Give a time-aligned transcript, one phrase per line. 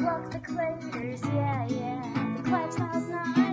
[0.00, 2.36] Clock the claters, yeah, yeah.
[2.42, 3.49] The lifestyle's not going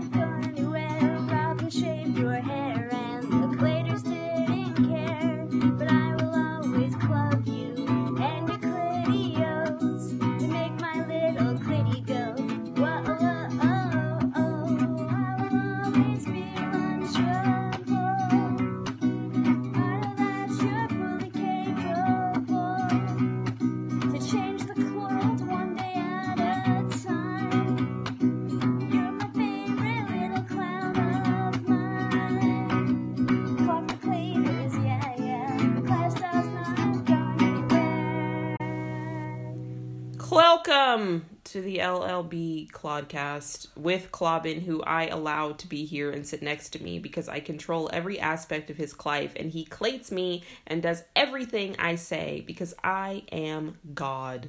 [40.87, 46.41] Welcome to the LLB Clodcast with Clobbin, who I allow to be here and sit
[46.41, 50.43] next to me because I control every aspect of his life and he clates me
[50.65, 54.47] and does everything I say because I am God.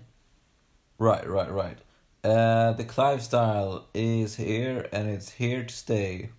[0.97, 1.79] Right, right, right.
[2.23, 6.31] Uh, the Clive style is here and it's here to stay.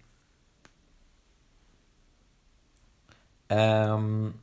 [3.50, 4.36] Um,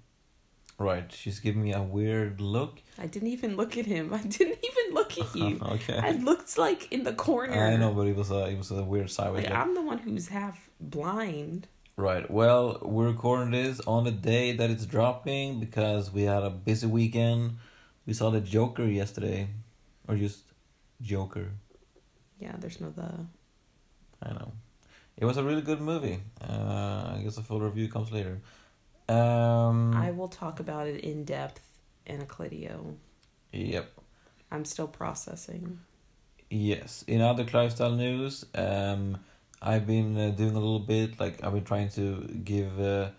[0.79, 1.11] right.
[1.13, 2.81] She's giving me a weird look.
[2.99, 4.13] I didn't even look at him.
[4.15, 5.59] I didn't even look at you.
[5.63, 5.99] Okay.
[5.99, 7.53] I looked like in the corner.
[7.65, 9.59] I know, but it was a it was a weird sideways Like, look.
[9.59, 11.69] I'm the one who's half blind.
[11.97, 12.31] Right.
[12.31, 16.87] Well, we're recording this on the day that it's dropping because we had a busy
[16.87, 17.57] weekend.
[18.07, 19.49] We saw the Joker yesterday,
[20.07, 20.43] or just
[21.01, 21.53] Joker.
[22.39, 23.27] Yeah, there's no the.
[24.23, 24.53] I know.
[25.17, 26.21] It was a really good movie.
[26.41, 28.43] Uh, I guess a full review comes later.
[29.09, 31.63] Um, I will talk about it in depth
[32.07, 32.95] in a Clidio.
[33.53, 33.91] Yep.
[34.51, 35.81] I'm still processing.
[36.51, 37.05] Yes.
[37.07, 39.19] In other lifestyle news, um,
[39.61, 41.19] I've been uh, doing a little bit.
[41.19, 43.11] Like I've been trying to give uh,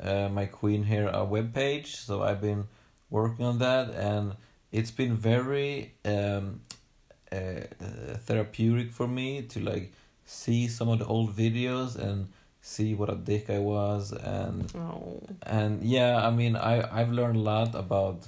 [0.00, 1.96] uh, my queen here a web page.
[1.96, 2.64] So I've been
[3.10, 4.34] working on that, and
[4.72, 6.60] it's been very um,
[7.32, 7.60] uh,
[8.24, 9.92] therapeutic for me to like
[10.24, 12.28] see some of the old videos and
[12.74, 15.22] see what a dick I was and Oh,
[15.58, 18.18] and yeah i mean i i've learned a lot about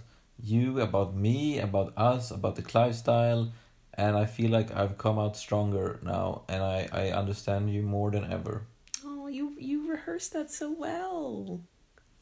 [0.52, 3.42] you about me about us about the clive style
[3.94, 8.10] and i feel like i've come out stronger now and i i understand you more
[8.14, 8.56] than ever
[9.04, 11.60] oh, you you rehearsed that so well.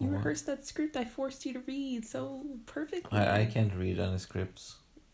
[0.00, 0.16] You What?
[0.19, 2.21] rehearsed that script I forced you to read so
[2.75, 3.19] perfectly.
[3.19, 4.65] i i can't read any scripts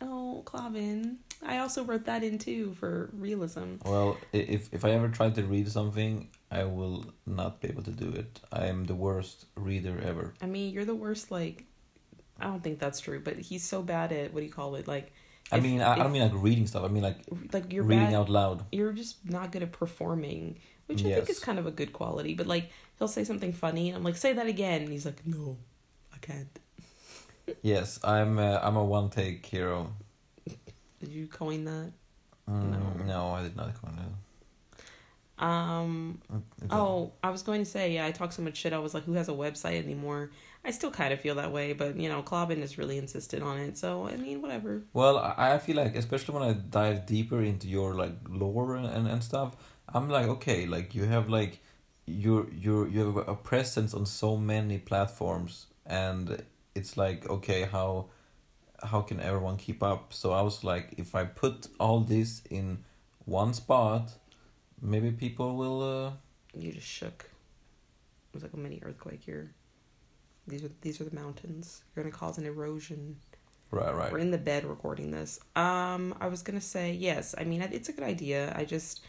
[0.05, 1.01] Oh, Clavin.
[1.47, 2.93] I also wrote that in too for
[3.27, 3.69] realism.
[3.93, 6.15] well if if i ever tried to read something
[6.61, 6.99] i will
[7.41, 10.85] not be able to do it i am the worst reader ever I mean, you're
[10.93, 11.31] the worst.
[11.39, 11.57] Like,
[12.41, 14.87] I don't think that's true, but he's so bad at what do you call it?
[14.95, 15.07] Like,
[15.51, 17.19] i if- mean I, I don't mean like reading stuff i mean like
[17.57, 18.21] like you're reading bad.
[18.21, 20.43] out loud You're just not good at performing,
[20.87, 22.33] which I think is kind of a good quality.
[22.41, 22.67] But like,
[22.99, 25.57] he'll say something funny, and I'm like, say that again, and he's like, no,
[26.15, 26.53] I can't.
[27.73, 29.77] yes i'm uh, i'm a one take hero
[31.01, 31.91] Did you coin that?
[32.49, 33.05] Mm, No.
[33.13, 34.13] no i did not coin it
[35.43, 36.21] Um.
[36.33, 38.73] A- Oh, I was going to say, yeah, I talk so much shit.
[38.73, 40.31] I was like, who has a website anymore?
[40.65, 43.59] I still kind of feel that way, but you know, Clobbin is really insistent on
[43.59, 43.77] it.
[43.77, 44.83] So I mean, whatever.
[44.93, 48.87] Well, I I feel like, especially when I dive deeper into your like lore and,
[48.87, 49.57] and, and stuff,
[49.93, 51.59] I'm like, okay, like you have like
[52.07, 56.43] you're you're you have a presence on so many platforms, and
[56.77, 58.07] it's like, okay, how
[58.83, 60.13] how can everyone keep up?
[60.13, 62.85] So I was like, if I put all this in
[63.25, 64.13] one spot,
[64.83, 65.83] maybe people will.
[65.83, 66.13] Uh,
[66.59, 67.31] You just shook.
[68.29, 69.53] It was like a mini earthquake here.
[70.47, 71.83] These are these are the mountains.
[71.95, 73.17] You're gonna cause an erosion.
[73.71, 74.11] right, right.
[74.13, 75.39] We're in the bed recording this.
[75.57, 77.35] Um, I was gonna say yes.
[77.39, 78.53] I mean, it's a good idea.
[78.57, 79.03] I just,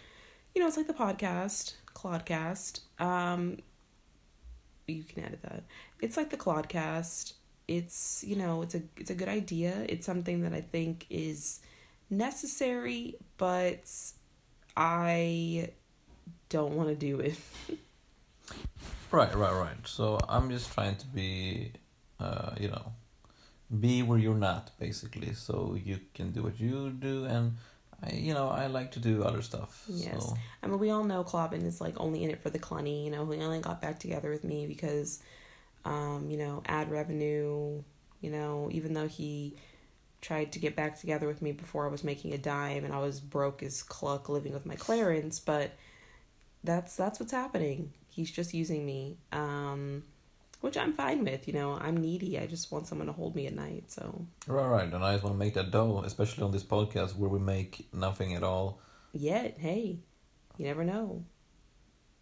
[0.54, 2.82] you know, it's like the podcast, Clodcast.
[3.00, 3.58] Um,
[4.88, 5.64] you can edit that.
[6.02, 7.34] It's like the Clodcast.
[7.68, 9.86] It's you know, it's a it's a good idea.
[9.90, 11.62] It's something that I think is
[12.10, 13.90] necessary, but
[14.76, 15.70] I
[16.50, 17.38] don't want to do it.
[19.14, 19.78] Right, right, right.
[19.86, 21.72] So I'm just trying to be,
[22.20, 22.94] uh, you know,
[23.80, 25.34] be where you're not, basically.
[25.36, 27.58] So you can do what you do, and
[28.04, 29.84] I, you know, I like to do other stuff.
[29.88, 30.20] Yes.
[30.20, 33.06] So I mean, we all know Clobbin is like only in it for the clunny.
[33.06, 35.22] You know, he only got back together with me because,
[35.86, 37.84] um, you know, ad revenue.
[38.22, 39.58] You know, even though he
[40.24, 43.00] tried to get back together with me before I was making a dime and I
[43.00, 45.72] was broke as cluck living with my Clarence, but
[46.64, 47.92] that's that's what's happening.
[48.10, 50.04] He's just using me, um,
[50.62, 51.46] which I'm fine with.
[51.48, 52.40] You know, I'm needy.
[52.40, 53.92] I just want someone to hold me at night.
[53.92, 54.94] So right, right.
[54.94, 57.88] And I just want to make that dough, especially on this podcast where we make
[57.94, 58.80] nothing at all.
[59.12, 60.00] yet, hey,
[60.58, 61.26] you never know.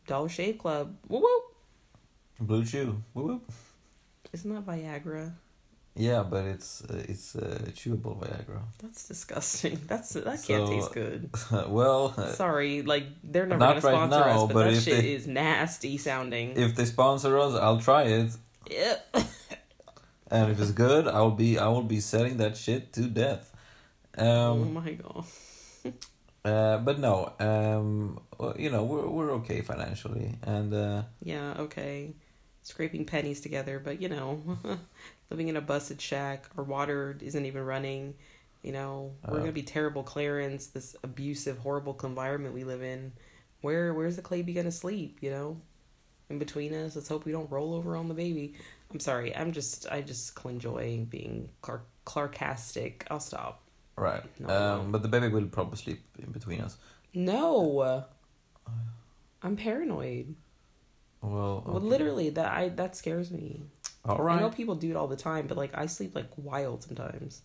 [0.08, 1.44] Dollar Shave Club, whoop whoop.
[2.50, 3.52] BlueChew, whoop whoop.
[4.34, 5.34] Isn't that Viagra?
[5.96, 8.62] Yeah, but it's uh, it's uh, chewable Viagra.
[8.82, 9.80] That's disgusting.
[9.88, 11.30] That's that can't So- taste good.
[11.68, 14.82] well, uh, Sorry, like they're never Not gonna right sponsor now, us, but, but that
[14.82, 16.56] shit they- is nasty sounding.
[16.56, 18.32] if they sponsor us, I'll try it,
[18.70, 19.16] Yep.
[20.32, 23.52] and if it's good, I'll be I will be selling that shit to death.
[24.18, 25.26] Um, oh my god.
[26.46, 32.14] uh, but no, um, well, you know we're we're okay financially, and uh, Yeah, okay.
[32.64, 34.40] Scraping pennies together, but you know,
[35.32, 38.14] living in a busted shack, our water isn't even running.
[38.62, 39.40] You know, we're Uh.
[39.40, 43.14] gonna be terrible Clarence, this abusive, horrible environment we live in.
[43.62, 45.18] Where where's the Clay be gonna sleep?
[45.22, 45.62] You know,
[46.30, 46.96] in between us.
[46.96, 48.54] Let's hope we don't roll over on the baby.
[48.92, 49.36] I'm sorry.
[49.36, 53.04] I'm just I just enjoy being Clark Clarkastic.
[53.10, 53.64] I'll stop.
[53.96, 54.24] right.
[54.40, 54.50] No,
[54.80, 56.78] um, but the baby will probably sleep in between us.
[57.14, 58.06] No,
[59.44, 60.36] I'm paranoid.
[61.22, 63.64] Well, Well, literally, that I that scares me.
[64.04, 66.84] All I know people do it all the time, but like I sleep like wild
[66.84, 67.42] sometimes.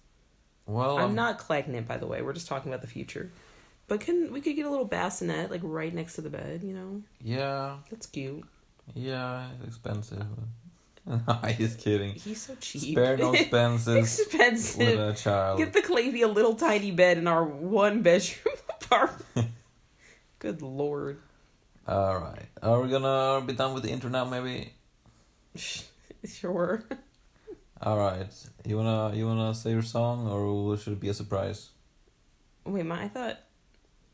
[0.66, 2.22] Well, I'm um, not clagging by the way.
[2.22, 3.30] We're just talking about the future.
[3.88, 6.62] But can we could get a little bassinet like right next to the bed?
[6.64, 8.44] You know, Yeah, that's cute.
[8.94, 10.26] yeah, it's expensive.
[11.28, 12.14] I'm just kidding.
[12.14, 12.92] He's so cheap.
[12.96, 15.58] Spare no expenses with a child.
[15.58, 19.50] Get the Clavy a little tiny bed in our one bedroom apartment.
[20.40, 21.20] Good lord.
[21.86, 22.46] All right.
[22.60, 24.24] Are we gonna be done with the intro now?
[24.24, 24.72] Maybe.
[26.26, 26.84] Sure.
[27.82, 28.26] All right.
[28.64, 31.70] You wanna you wanna say your song, or should it be a surprise?
[32.64, 33.38] Wait, my I thought.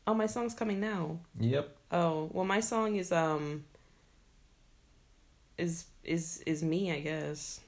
[0.05, 1.19] Oh, my song's coming now.
[1.39, 1.75] Yep.
[1.91, 3.63] Oh well, my song is um.
[5.57, 6.91] Is is is me?
[6.91, 7.61] I guess.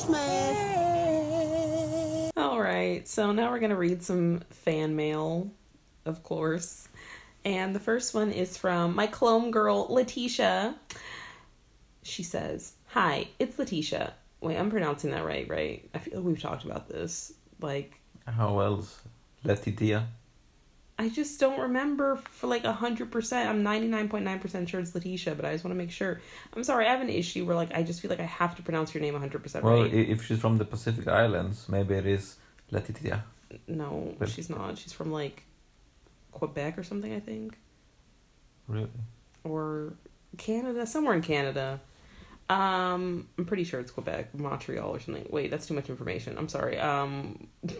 [0.00, 0.40] Postman.
[2.36, 5.50] All right, so now we're gonna read some fan mail,
[6.06, 6.88] of course,
[7.44, 10.74] and the first one is from my clone girl Letitia.
[12.02, 14.14] She says, "Hi, it's Letitia.
[14.40, 15.86] Wait, I'm pronouncing that right, right?
[15.92, 17.34] I feel like we've talked about this.
[17.60, 19.02] Like, How else?
[19.44, 20.08] Letitia.
[21.00, 23.48] I just don't remember for like a hundred percent.
[23.48, 25.90] I'm ninety nine point nine percent sure it's Letitia, but I just want to make
[25.90, 26.20] sure.
[26.54, 28.62] I'm sorry, I have an issue where like I just feel like I have to
[28.62, 29.92] pronounce your name hundred percent Well, right.
[29.94, 32.36] if she's from the Pacific Islands, maybe it is
[32.70, 33.24] Letitia.
[33.66, 34.76] no, but- she's not.
[34.76, 35.44] She's from like
[36.32, 37.56] Quebec or something, I think,
[38.68, 38.90] Really?
[39.42, 39.94] or
[40.36, 41.80] Canada, somewhere in Canada.
[42.50, 45.26] Um, I'm pretty sure it's Quebec, Montreal, or something.
[45.30, 46.36] Wait, that's too much information.
[46.36, 46.78] I'm sorry.
[46.78, 47.48] Um.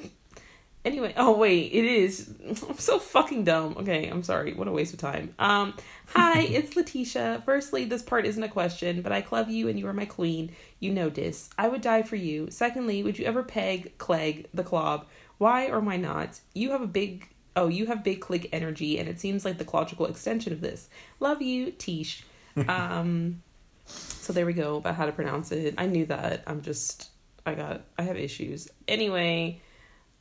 [0.83, 2.33] Anyway, oh wait, it is.
[2.69, 3.77] I'm so fucking dumb.
[3.79, 4.55] Okay, I'm sorry.
[4.55, 5.35] What a waste of time.
[5.39, 5.75] Um,
[6.07, 7.43] hi, it's Letitia.
[7.45, 10.53] Firstly, this part isn't a question, but I love you and you are my queen.
[10.79, 11.51] You know this.
[11.59, 12.51] I would die for you.
[12.51, 15.07] Secondly, would you ever peg Clegg the Clob?
[15.37, 16.41] Why or why not?
[16.55, 17.29] You have a big.
[17.57, 20.89] Oh, you have big click energy, and it seems like the logical extension of this.
[21.19, 22.25] Love you, Tish.
[22.69, 23.43] Um,
[23.87, 25.75] so there we go about how to pronounce it.
[25.79, 26.43] I knew that.
[26.47, 27.11] I'm just.
[27.45, 27.83] I got.
[27.99, 28.69] I have issues.
[28.89, 29.61] Anyway.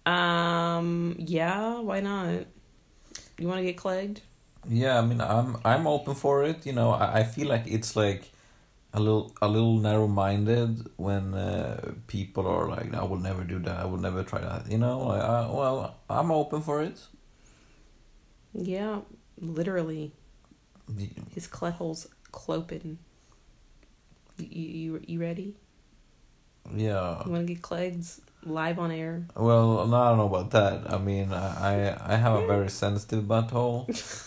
[0.06, 1.16] Um.
[1.20, 1.80] Yeah.
[1.80, 2.46] Why not?
[3.38, 4.22] You want to get clegged?
[4.68, 6.66] Yeah, I mean, I'm I'm open for it.
[6.66, 8.32] You know, I, I feel like it's like
[8.94, 13.60] a little a little narrow minded when uh, people are like, "I will never do
[13.60, 13.78] that.
[13.80, 17.00] I will never try that." You know, like, I, well, I'm open for it.
[18.54, 19.02] Yeah.
[19.40, 20.12] Literally,
[20.90, 22.98] The- his clethole's clopen.
[24.38, 25.56] You you you ready?
[26.76, 27.24] Yeah.
[27.26, 28.06] You want to get clegged
[28.46, 29.24] live on air?
[29.36, 30.94] Well, no, I don't know about that.
[30.94, 33.86] I mean, I I I have a very sensitive butthole.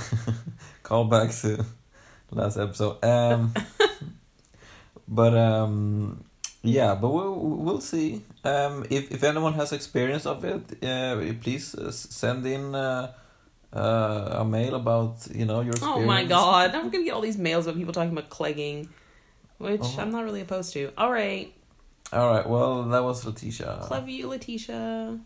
[0.82, 1.64] Call back to
[2.30, 3.02] last episode.
[3.04, 3.52] Um,
[5.08, 6.24] but um,
[6.62, 8.22] yeah, but we'll we'll see.
[8.44, 13.12] Um, if if anyone has experience of it, uh, please uh, send in uh,
[13.72, 16.02] uh, a mail about you know your experience.
[16.02, 16.74] Oh my god!
[16.74, 18.88] I'm gonna get all these mails of people talking about clegging,
[19.58, 20.02] which Uh-huh.
[20.02, 20.90] I'm not really opposed to.
[20.96, 21.52] All right,
[22.12, 22.48] All right.
[22.48, 23.86] Well, that was Letitia.
[23.90, 25.20] love you, Letitia.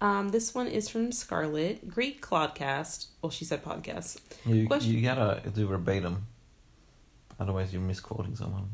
[0.00, 1.88] Um, this one is from Scarlett.
[1.88, 3.06] Great Clodcast.
[3.22, 4.18] Well, she said podcast.
[4.44, 6.26] You Question- you gotta do verbatim,
[7.40, 8.70] otherwise you're misquoting someone.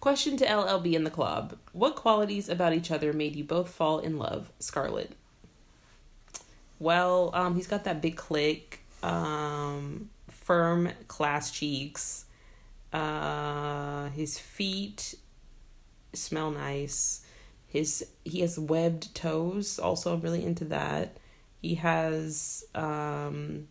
[0.00, 1.58] Question to LLB in the club.
[1.72, 4.52] What qualities about each other made you both fall in love?
[4.60, 5.16] Scarlett.
[6.78, 12.25] Well, um, he's got that big click, um, firm class cheeks.
[12.96, 15.16] Uh, his feet
[16.14, 17.20] smell nice.
[17.66, 19.78] His he has webbed toes.
[19.78, 21.18] Also, I'm really into that.
[21.60, 23.68] He has um,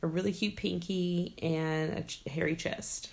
[0.00, 3.12] a really cute pinky and a ch- hairy chest.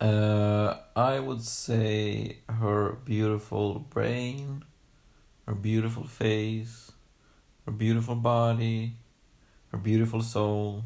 [0.00, 4.64] Uh, I would say her beautiful brain,
[5.46, 6.92] her beautiful face,
[7.66, 8.96] her beautiful body,
[9.72, 10.84] her beautiful soul,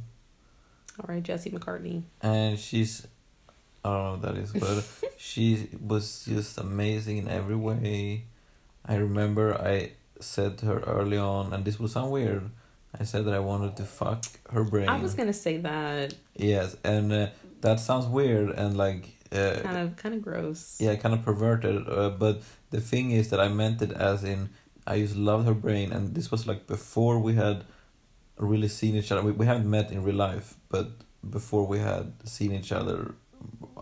[1.02, 2.02] All right, Jesse McCartney.
[2.20, 3.06] and she's
[3.84, 8.24] I don't know what that is, but she was just amazing in every way.
[8.86, 12.50] I remember I said to her early on, and this will sound weird.
[12.98, 14.88] I said that I wanted to fuck her brain.
[14.88, 17.26] I was gonna say that Yes, and uh,
[17.62, 20.76] that sounds weird and like uh, kind of kind of gross.
[20.78, 21.88] yeah, kind of perverted.
[21.88, 24.50] Uh, but the thing is that I meant it as in
[24.86, 27.64] I just loved her brain, and this was like before we had
[28.36, 29.22] really seen each other.
[29.22, 30.88] We we haven't met in real life, but
[31.28, 33.14] before we had seen each other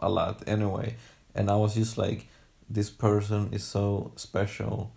[0.01, 0.97] a lot anyway.
[1.35, 2.27] And I was just like,
[2.69, 4.93] this person is so special,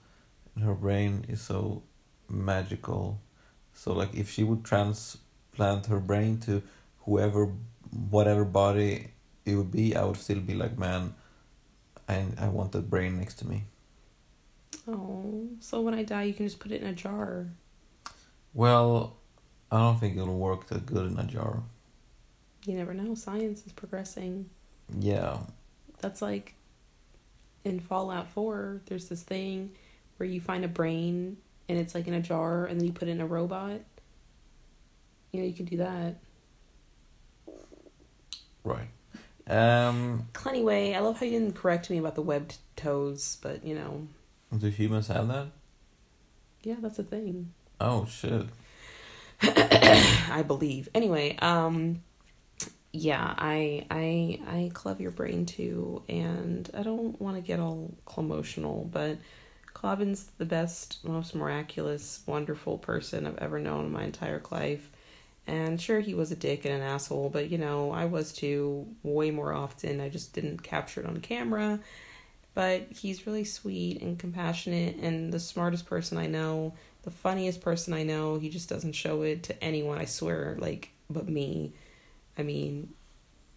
[0.62, 1.83] her brain is so
[2.29, 3.22] magical.
[3.74, 6.62] So like, if she would transplant her brain to
[7.05, 7.53] whoever,
[8.10, 9.12] whatever body
[9.45, 11.15] it would be, I would still be like, man,
[12.07, 13.63] I I want that brain next to me.
[14.88, 17.48] Oh, so when I die, you can just put it in a jar.
[18.53, 19.17] Well,
[19.74, 21.63] I don't think it'll work that good in a jar.
[22.65, 23.15] You never know.
[23.15, 24.50] Science is progressing.
[25.00, 25.39] Yeah,
[26.00, 26.53] That's like
[27.63, 28.82] in Fallout Four.
[28.86, 29.72] There's this thing
[30.18, 31.38] where you find a brain
[31.68, 33.80] and it's like in a jar, and then you put it in a robot.
[35.32, 36.18] You know, you can do that.
[38.63, 38.88] right.
[39.48, 43.74] Um, Anyway, I love how you didn't correct me about the webbed toes, but you
[43.75, 44.08] know,
[44.56, 45.48] do humans have that?
[46.62, 47.53] yeah, that's a thing.
[47.82, 48.46] Oh shit.
[50.31, 50.89] I believe.
[50.93, 52.01] Anyway, um
[52.91, 57.91] yeah, I I I club your brain too and I don't want to get all
[58.17, 59.17] emotional, but
[59.73, 64.89] Clobbin's the best, most miraculous, wonderful person I've ever known in my entire life.
[65.45, 68.88] And sure he was a dick and an asshole, but you know, I was too
[69.03, 70.00] way more often.
[70.00, 71.79] I just didn't capture it on camera.
[72.53, 77.93] But he's really sweet and compassionate and the smartest person I know the funniest person
[77.93, 78.38] I know.
[78.39, 81.74] He just doesn't show it to anyone, I swear, like, but me.
[82.38, 82.93] I mean,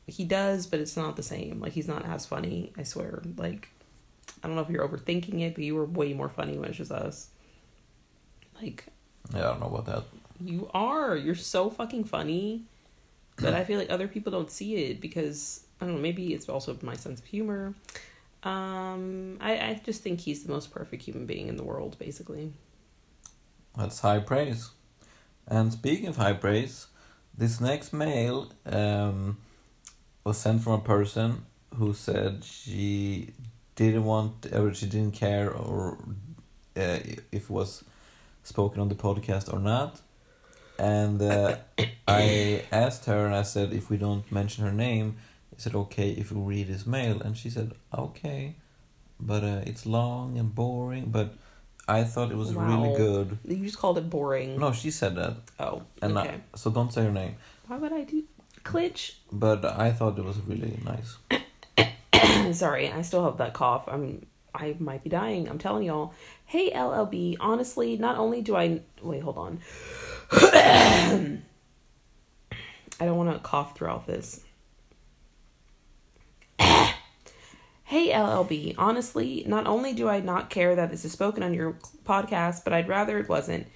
[0.07, 1.61] he does, but it's not the same.
[1.61, 3.23] Like, he's not as funny, I swear.
[3.37, 3.71] Like,
[4.43, 6.79] I don't know if you're overthinking it, but you were way more funny when it's
[6.79, 7.29] just us.
[8.61, 8.87] Like
[9.33, 10.05] Yeah, I don't know about that.
[10.41, 11.17] you are.
[11.17, 12.65] You're so fucking funny.
[13.38, 16.49] But I feel like other people don't see it because I don't know, maybe it's
[16.49, 17.75] also my sense of humor.
[18.43, 22.53] Um I, I just think he's the most perfect human being in the world, basically.
[23.76, 24.71] That's high praise.
[25.47, 26.87] And speaking of high praise,
[27.37, 29.38] this next mail um,
[30.25, 33.33] was sent from a person who said she
[33.75, 35.99] didn't want or she didn't care or
[36.76, 36.99] uh,
[37.30, 37.85] if it was
[38.42, 40.00] spoken on the podcast or not.
[40.78, 41.56] And uh,
[42.09, 45.16] I asked her and I said, if we don't mention her name,
[45.56, 47.21] is it okay if we read his mail?
[47.21, 48.56] And she said, okay,
[49.18, 51.06] but uh, it's long and boring.
[51.11, 51.35] But
[51.88, 53.38] I thought it was really good.
[53.45, 54.59] You just called it boring.
[54.59, 56.28] No, she said that, Oh, and okay.
[56.28, 57.37] I, so don't say her name.
[57.69, 58.25] Why would I do
[58.64, 59.14] Klitsch?
[59.31, 61.16] But I thought it was really nice.
[62.59, 63.85] Sorry, I still have that cough.
[63.88, 65.49] I'm I might be dying.
[65.49, 66.14] I'm telling y'all.
[66.47, 69.61] Hey LLB, honestly, not only do I wait, hold on.
[70.33, 71.38] I
[73.05, 74.40] don't want to cough throughout this.
[77.88, 81.76] Hey LLB, honestly, not only do I not care that this is spoken on your
[82.05, 83.69] podcast, but I'd rather it wasn't.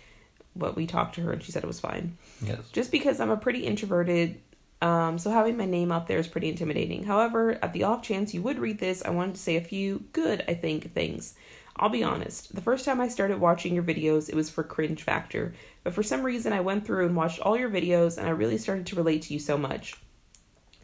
[0.56, 2.68] But we talked to her and she said it was fine Yes.
[2.72, 4.40] just because I'm a pretty introverted,
[4.82, 7.04] um, so having my name out there is pretty intimidating.
[7.04, 10.02] However, at the off chance you would read this, I wanted to say a few
[10.12, 11.34] good, I think, things.
[11.76, 15.04] I'll be honest, the first time I started watching your videos, it was for cringe
[15.04, 18.30] factor, but for some reason I went through and watched all your videos and I
[18.30, 19.94] really started to relate to you so much.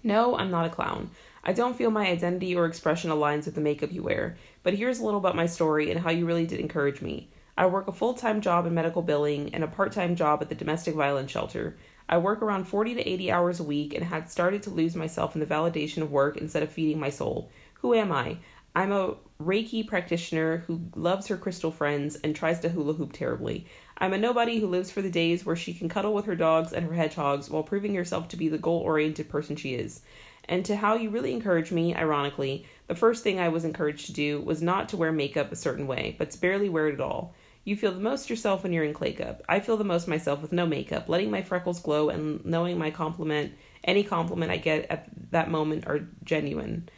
[0.04, 1.10] No, I'm not a clown.
[1.48, 4.98] I don't feel my identity or expression aligns with the makeup you wear, but here's
[4.98, 7.30] a little about my story and how you really did encourage me.
[7.56, 10.48] I work a full time job in medical billing and a part time job at
[10.48, 11.78] the domestic violence shelter.
[12.08, 15.36] I work around 40 to 80 hours a week and had started to lose myself
[15.36, 17.48] in the validation of work instead of feeding my soul.
[17.74, 18.38] Who am I?
[18.74, 23.66] I'm a Reiki practitioner who loves her crystal friends and tries to hula hoop terribly.
[23.98, 26.72] I'm a nobody who lives for the days where she can cuddle with her dogs
[26.72, 30.02] and her hedgehogs while proving herself to be the goal oriented person she is.
[30.48, 34.12] And to how you really encouraged me, ironically, the first thing I was encouraged to
[34.12, 37.00] do was not to wear makeup a certain way, but to barely wear it at
[37.00, 37.34] all.
[37.64, 39.42] You feel the most yourself when you're in clay cup.
[39.48, 42.92] I feel the most myself with no makeup, letting my freckles glow and knowing my
[42.92, 46.88] compliment, any compliment I get at that moment are genuine.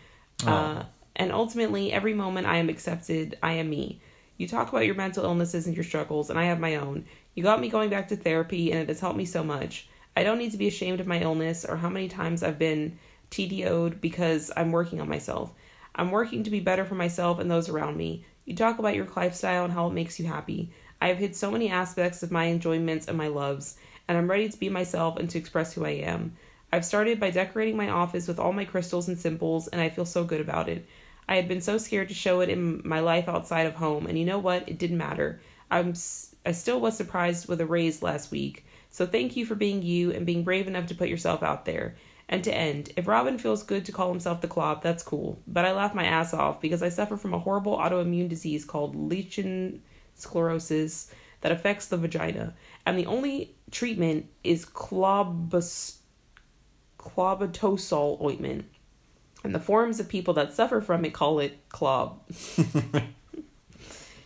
[0.46, 0.83] Uh,
[1.16, 4.03] and ultimately, every moment I am accepted, I am me.
[4.37, 7.07] You talk about your mental illnesses and your struggles, and I have my own.
[7.35, 9.88] You got me going back to therapy, and it has helped me so much.
[10.16, 12.99] I don't need to be ashamed of my illness or how many times I've been
[13.31, 15.53] TDO'd because I'm working on myself.
[15.95, 18.25] I'm working to be better for myself and those around me.
[18.45, 20.71] You talk about your lifestyle and how it makes you happy.
[21.01, 23.77] I have hit so many aspects of my enjoyments and my loves,
[24.09, 26.37] and I'm ready to be myself and to express who I am.
[26.73, 30.05] I've started by decorating my office with all my crystals and symbols, and I feel
[30.05, 30.87] so good about it.
[31.29, 34.19] I had been so scared to show it in my life outside of home, and
[34.19, 34.69] you know what?
[34.69, 35.41] It didn't matter.
[35.71, 35.95] I'm
[36.47, 38.64] I still was surprised with a raise last week.
[38.91, 41.97] So thank you for being you and being brave enough to put yourself out there.
[42.29, 45.41] And to end, if Robin feels good to call himself the Clob, that's cool.
[45.47, 48.95] But I laugh my ass off because I suffer from a horrible autoimmune disease called
[48.95, 49.83] lichen
[50.14, 51.11] sclerosis
[51.41, 52.55] that affects the vagina.
[52.85, 55.99] And the only treatment is clobus-
[58.21, 58.67] ointment.
[59.45, 62.21] And the forms of people that suffer from it call it clob.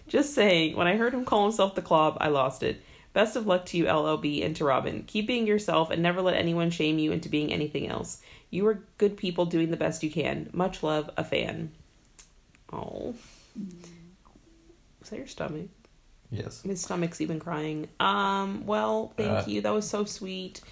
[0.09, 2.83] Just saying, when I heard him call himself the clob, I lost it.
[3.13, 5.05] Best of luck to you, LLB, and to Robin.
[5.07, 8.23] Keep being yourself and never let anyone shame you into being anything else.
[8.51, 10.49] You are good people doing the best you can.
[10.53, 11.73] Much love, a fan.
[12.73, 13.15] Oh.
[15.03, 15.69] Is that your stomach?
[16.31, 16.63] Yes.
[16.63, 17.89] His stomach's even crying.
[18.01, 19.45] Um, well, thank Uh.
[19.47, 19.61] you.
[19.61, 20.63] That was so sweet.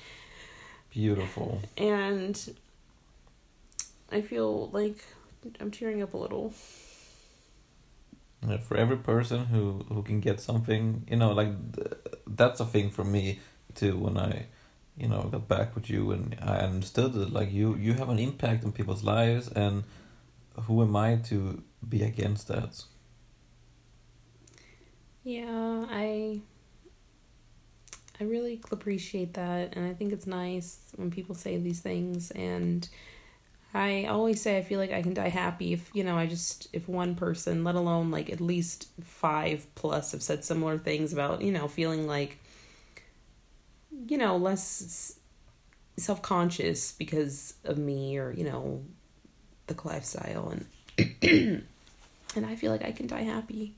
[0.91, 1.61] Beautiful.
[1.77, 2.55] And
[4.11, 4.97] I feel like
[5.61, 6.55] I'm tearing up a little.
[8.63, 11.95] For every person who who can get something, you know, like th-
[12.27, 13.39] that's a thing for me
[13.75, 13.99] too.
[13.99, 14.47] When I,
[14.97, 18.19] you know, got back with you and I understood that like you you have an
[18.19, 19.85] impact on people's lives, and
[20.63, 22.83] who am I to be against that?
[25.23, 26.41] Yeah, I
[28.21, 32.87] I really appreciate that and I think it's nice when people say these things and
[33.73, 36.69] I always say I feel like I can die happy if, you know, I just
[36.73, 41.43] if one person, let alone like at least 5 plus have said similar things about,
[41.43, 42.39] you know, feeling like
[44.09, 45.17] you know, less
[45.97, 48.83] self-conscious because of me or, you know,
[49.67, 50.67] the lifestyle and
[52.35, 53.75] and I feel like I can die happy.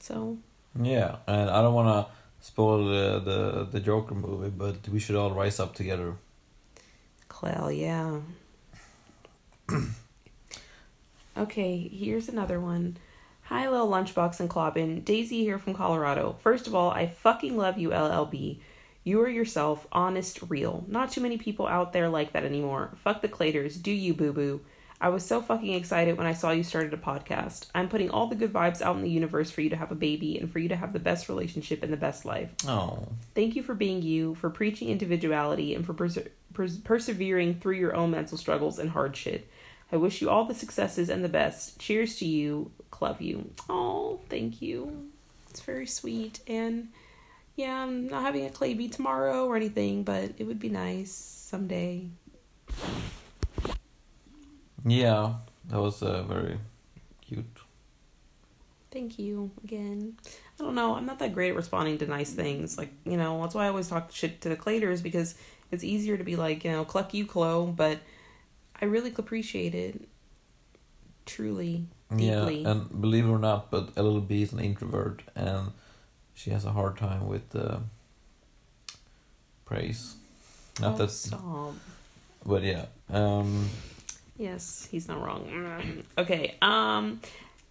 [0.00, 0.38] So,
[0.80, 5.16] Yeah, and I don't want to spoil the, the the Joker movie, but we should
[5.16, 6.14] all rise up together.
[7.28, 8.20] Clell, yeah.
[11.36, 12.96] Okay, here's another one.
[13.42, 15.04] Hi, little lunchbox and Clobbin.
[15.04, 16.36] Daisy here from Colorado.
[16.40, 18.58] First of all, I fucking love you, LLB.
[19.04, 20.84] You are yourself, honest, real.
[20.88, 22.92] Not too many people out there like that anymore.
[22.96, 23.80] Fuck the Claters.
[23.80, 24.60] Do you, boo boo?
[24.98, 27.66] I was so fucking excited when I saw you started a podcast.
[27.74, 29.94] I'm putting all the good vibes out in the universe for you to have a
[29.94, 32.50] baby and for you to have the best relationship and the best life.
[32.66, 36.18] Oh, Thank you for being you, for preaching individuality, and for perse-
[36.54, 39.46] pers- persevering through your own mental struggles and hard shit.
[39.92, 41.78] I wish you all the successes and the best.
[41.78, 42.72] Cheers to you.
[43.00, 43.50] Love you.
[43.68, 45.10] Oh, thank you.
[45.50, 46.40] It's very sweet.
[46.46, 46.88] And
[47.54, 51.12] yeah, I'm not having a clay bee tomorrow or anything, but it would be nice
[51.12, 52.08] someday.
[54.84, 55.34] yeah,
[55.68, 56.58] that was uh, very
[57.20, 57.44] cute.
[58.90, 60.16] Thank you again.
[60.58, 60.94] I don't know.
[60.94, 62.78] I'm not that great at responding to nice things.
[62.78, 65.34] Like, you know, that's why I always talk shit to the Claters because
[65.70, 67.98] it's easier to be like, you know, cluck you, Chloe, but
[68.80, 70.08] I really appreciate it.
[71.24, 71.86] Truly.
[72.10, 72.62] Deeply.
[72.62, 75.72] Yeah, and believe it or not, but LLB is an introvert and
[76.34, 77.78] she has a hard time with uh,
[79.64, 80.16] praise.
[80.80, 81.74] Not Oh, that, stop.
[82.44, 82.86] but yeah.
[83.10, 83.68] Um,
[84.38, 86.02] Yes, he's not wrong.
[86.18, 86.56] okay.
[86.60, 87.20] Um,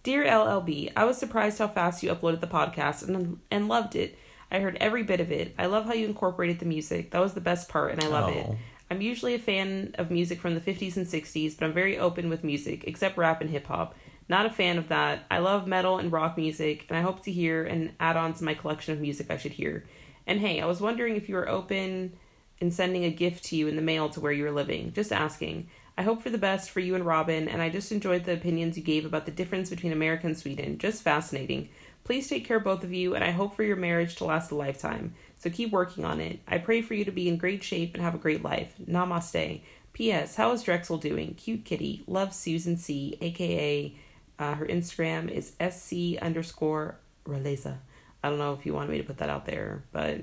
[0.02, 4.18] dear LLB, I was surprised how fast you uploaded the podcast and and loved it.
[4.50, 5.54] I heard every bit of it.
[5.58, 7.12] I love how you incorporated the music.
[7.12, 8.46] That was the best part, and I love it.
[8.90, 12.28] I'm usually a fan of music from the 50s and 60s, but I'm very open
[12.28, 13.94] with music, except rap and hip hop.
[14.28, 15.24] Not a fan of that.
[15.30, 18.44] I love metal and rock music, and I hope to hear and add on to
[18.44, 19.84] my collection of music I should hear.
[20.26, 22.12] And hey, I was wondering if you were open
[22.58, 24.92] in sending a gift to you in the mail to where you were living.
[24.92, 25.68] Just asking.
[25.98, 28.76] I hope for the best for you and Robin, and I just enjoyed the opinions
[28.76, 30.78] you gave about the difference between America and Sweden.
[30.78, 31.70] Just fascinating.
[32.04, 34.54] Please take care, both of you, and I hope for your marriage to last a
[34.54, 35.14] lifetime.
[35.38, 36.40] So keep working on it.
[36.48, 38.74] I pray for you to be in great shape and have a great life.
[38.84, 39.60] Namaste.
[39.92, 40.36] P.S.
[40.36, 41.34] How is Drexel doing?
[41.34, 42.02] Cute kitty.
[42.06, 43.16] Love Susan C.
[43.20, 43.94] AKA
[44.38, 47.78] uh, her Instagram is sc underscore Releza.
[48.22, 50.22] I don't know if you wanted me to put that out there, but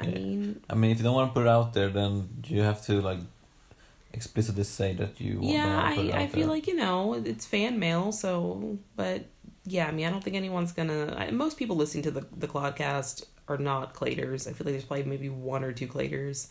[0.00, 2.62] I mean, I mean, if you don't want to put it out there, then you
[2.62, 3.20] have to like
[4.12, 6.56] explicitly say that you want yeah, to put it I, I feel there.
[6.56, 9.24] like you know it's fan mail, so but
[9.64, 11.14] yeah, I mean, I don't think anyone's gonna.
[11.16, 14.46] I, most people listening to the the Clodcast are not Claters.
[14.48, 16.48] I feel like there's probably maybe one or two Claters.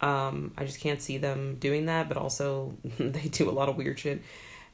[0.00, 3.76] Um, I just can't see them doing that, but also they do a lot of
[3.76, 4.22] weird shit.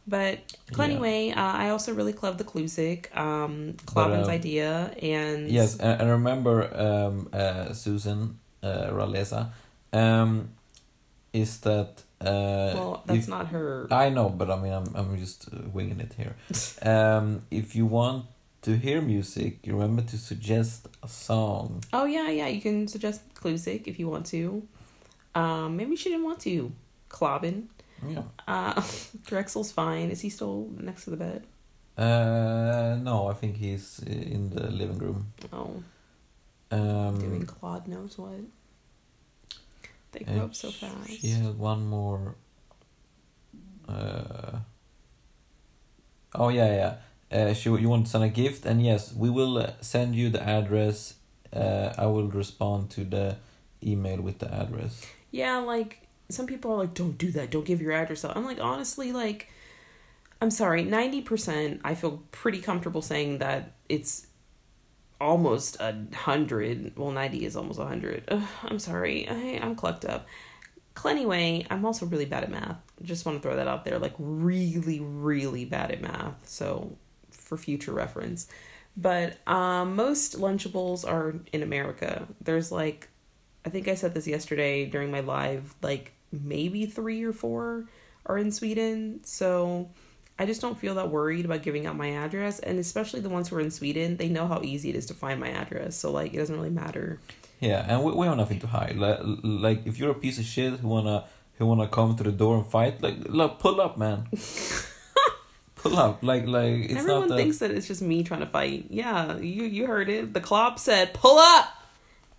[0.06, 0.38] But
[0.74, 0.84] Yeah.
[0.84, 6.00] anyway, uh, I also really love the Clusic, um, Clobbin's um, idea, and Yes, and,
[6.00, 9.50] and remember um, uh, Susan uh, Raleza,
[9.92, 10.48] um,
[11.34, 13.86] is that uh, well, that's if- not her.
[13.90, 16.34] I know, but I mean, I'm I'm just winging it here.
[16.82, 18.24] um, if you want
[18.62, 21.82] to hear music, you remember to suggest a song.
[21.92, 22.48] Oh yeah, yeah.
[22.48, 24.66] You can suggest Clusic if you want to.
[25.34, 26.72] Um, maybe she didn't want to.
[27.08, 27.66] Clobbin.
[28.06, 28.22] Yeah.
[28.46, 28.74] Uh,
[29.26, 30.10] Drexel's fine.
[30.10, 31.46] Is he still next to the bed?
[31.96, 35.32] Uh, no, I think he's in the living room.
[35.52, 35.82] Oh,
[36.70, 38.38] Um, doing Claude knows what.
[40.12, 41.10] They grew and up so fast.
[41.20, 42.36] She had one more.
[43.88, 44.58] Uh,
[46.34, 46.94] oh yeah, yeah.
[47.30, 50.30] Uh, she you want to send a gift, and yes, we will uh, send you
[50.30, 51.14] the address.
[51.52, 53.36] Uh, I will respond to the
[53.82, 55.06] email with the address.
[55.30, 57.50] Yeah, like some people are like, "Don't do that.
[57.50, 59.48] Don't give your address out." I'm like, honestly, like,
[60.40, 60.82] I'm sorry.
[60.84, 64.26] Ninety percent, I feel pretty comfortable saying that it's
[65.20, 66.96] almost a hundred.
[66.96, 68.24] Well, ninety is almost a hundred.
[68.62, 69.28] I'm sorry.
[69.28, 70.26] I, I'm clucked up.
[71.06, 72.80] Anyway, I'm also really bad at math.
[73.02, 73.98] Just want to throw that out there.
[73.98, 76.48] Like, really, really bad at math.
[76.48, 76.96] So,
[77.48, 78.48] for future reference.
[78.96, 82.26] But um, most Lunchables are in America.
[82.40, 83.08] There's like
[83.64, 87.86] I think I said this yesterday during my live, like maybe three or four
[88.26, 89.20] are in Sweden.
[89.24, 89.88] So
[90.38, 92.60] I just don't feel that worried about giving out my address.
[92.60, 95.14] And especially the ones who are in Sweden, they know how easy it is to
[95.14, 95.96] find my address.
[95.96, 97.20] So, like, it doesn't really matter.
[97.60, 98.96] Yeah, and we, we have nothing to hide.
[98.96, 101.24] Like, like if you're a piece of shit who wanna
[101.56, 104.28] who wanna come to the door and fight, like, like pull up, man.
[105.78, 107.36] pull up, like like it's Everyone not that.
[107.36, 108.86] thinks that it's just me trying to fight.
[108.90, 110.32] Yeah, you you heard it.
[110.34, 111.74] The clop said, "Pull up."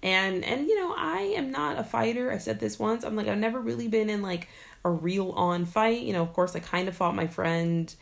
[0.01, 2.31] And and you know, I am not a fighter.
[2.31, 3.03] I said this once.
[3.03, 4.47] I'm like I've never really been in like
[4.85, 6.01] a real on fight.
[6.01, 7.93] You know, of course I kind of fought my friend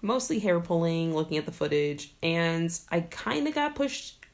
[0.00, 4.24] mostly hair pulling, looking at the footage, and I kind of got pushed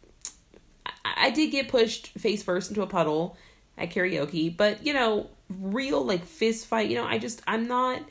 [1.05, 3.37] I, I did get pushed face first into a puddle
[3.79, 8.03] at karaoke, but you know, real like fist fight, you know, I just I'm not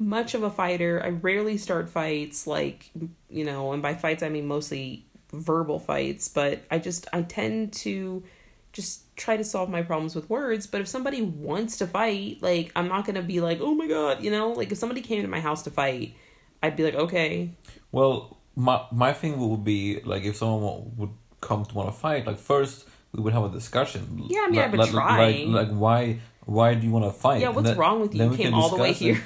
[0.00, 1.00] much of a fighter.
[1.04, 2.90] I rarely start fights like,
[3.28, 7.74] you know, and by fights I mean mostly verbal fights, but I just I tend
[7.74, 8.24] to
[8.72, 12.72] just try to solve my problems with words, but if somebody wants to fight, like
[12.74, 15.28] I'm not gonna be like, oh my god, you know, like if somebody came to
[15.28, 16.14] my house to fight,
[16.62, 17.50] I'd be like, okay,
[17.92, 21.10] Well, my my thing would be like if someone would
[21.42, 24.24] come to want to fight, like first we would have a discussion.
[24.28, 25.44] Yeah, I mean, I like, would like, try.
[25.46, 27.42] Like, like why why do you want to fight?
[27.42, 28.30] yeah, what's then- wrong with you?
[28.30, 29.20] You came all the way here.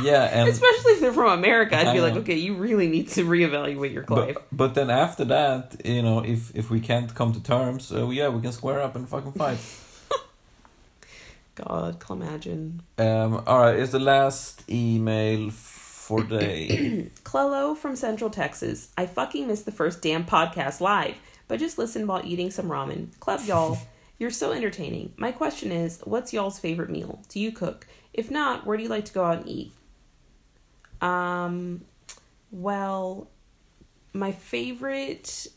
[0.00, 3.08] Yeah, and Especially if they're from America, I'd I be like, okay, you really need
[3.10, 4.34] to reevaluate your life.
[4.34, 8.08] but, but then after that, you know, if if we can't come to terms, uh,
[8.08, 9.58] yeah, we can square up and fucking fight.
[11.54, 12.82] God, can imagine.
[12.98, 17.10] um, all right, it's the last email for day.
[17.24, 18.88] Clelo from Central Texas.
[18.96, 21.16] I fucking missed the first damn podcast live,
[21.48, 23.18] but just listened while eating some ramen.
[23.20, 23.78] Club y'all.
[24.18, 25.14] You're so entertaining.
[25.16, 27.22] My question is, what's y'all's favorite meal?
[27.28, 27.88] Do you cook?
[28.14, 29.72] If not, where do you like to go out and eat?
[31.02, 31.82] Um,
[32.52, 33.28] well,
[34.12, 35.48] my favorite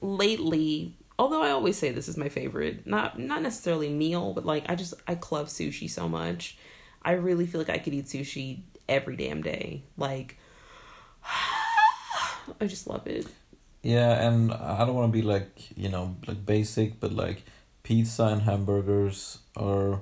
[0.00, 4.64] lately, although I always say this is my favorite, not not necessarily meal, but like
[4.68, 6.56] I just I love sushi so much.
[7.02, 9.82] I really feel like I could eat sushi every damn day.
[9.96, 10.38] Like
[12.60, 13.26] I just love it.
[13.82, 17.44] Yeah, and I don't want to be like you know like basic, but like
[17.82, 20.00] pizza and hamburgers are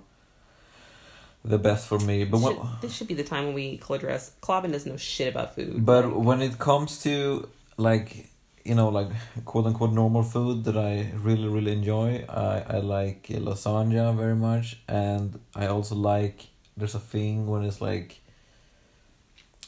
[1.44, 2.24] the best for me.
[2.24, 4.32] But when, this should be the time when we eat dress.
[4.40, 5.84] Clobbin doesn't know shit about food.
[5.84, 8.30] but when it comes to like
[8.64, 9.08] you know like
[9.44, 14.80] quote unquote normal food that I really really enjoy, I I like lasagna very much,
[14.88, 18.20] and I also like there's a thing when it's like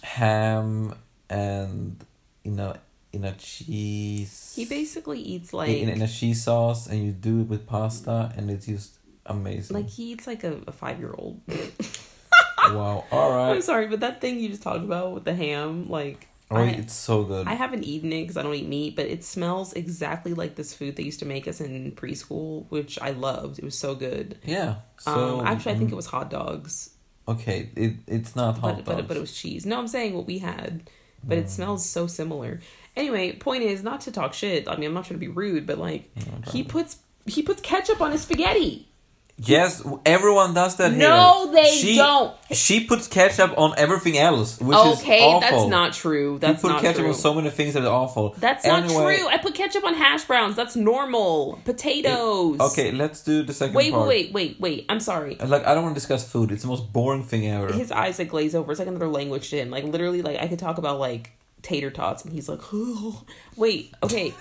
[0.03, 0.95] ham
[1.29, 2.05] and
[2.45, 2.75] you know
[3.13, 4.53] in a cheese.
[4.55, 8.33] he basically eats like in, in a cheese sauce and you do it with pasta
[8.37, 8.96] and it's just
[9.29, 9.77] amazing.
[9.77, 11.41] like he eats like a, a five year old.
[12.59, 13.05] wow.
[13.11, 16.57] All I'm sorry, but that thing you just talked about with the ham, like Oh,
[16.57, 17.49] I, it's so good.
[17.49, 20.73] I haven't eaten it because I don't eat meat, but it smells exactly like this
[20.73, 23.59] food they used to make us in preschool, which I loved.
[23.59, 24.39] It was so good.
[24.45, 24.77] yeah.
[24.99, 26.91] So um, actually, I think mm, it was hot dogs,
[27.27, 27.71] okay.
[27.75, 29.09] It it's not hot but but, dogs.
[29.09, 29.67] but it was cheese.
[29.67, 30.89] No, I'm saying what we had,
[31.25, 32.61] but it smells so similar.
[32.95, 34.69] Anyway, point is not to talk shit.
[34.69, 36.11] I mean, I'm not trying to be rude, but like
[36.49, 38.89] he puts he puts ketchup on his spaghetti.
[39.39, 41.63] Yes, everyone does that No, here.
[41.63, 42.35] they she, don't.
[42.53, 45.41] She puts ketchup on everything else, which is okay, awful.
[45.41, 46.39] that's not true.
[46.39, 47.09] That's you put ketchup true.
[47.09, 48.35] on so many things that are awful.
[48.39, 49.29] That's Anyway, not true.
[49.29, 50.57] I put ketchup on hash browns.
[50.57, 51.61] That's normal.
[51.67, 52.61] Potatoes.
[52.61, 54.09] Okay, let's do the second Wait, part.
[54.09, 54.87] wait, wait, wait.
[54.89, 55.37] I'm sorry.
[55.37, 56.51] Like I don't want to discuss food.
[56.51, 57.71] It's the most boring thing ever.
[57.73, 58.73] His eyes like glaze over.
[58.73, 59.69] It's like another language to him.
[59.71, 62.61] Like literally, like I could talk about like tater tots, and he's like,
[63.57, 64.33] wait, okay.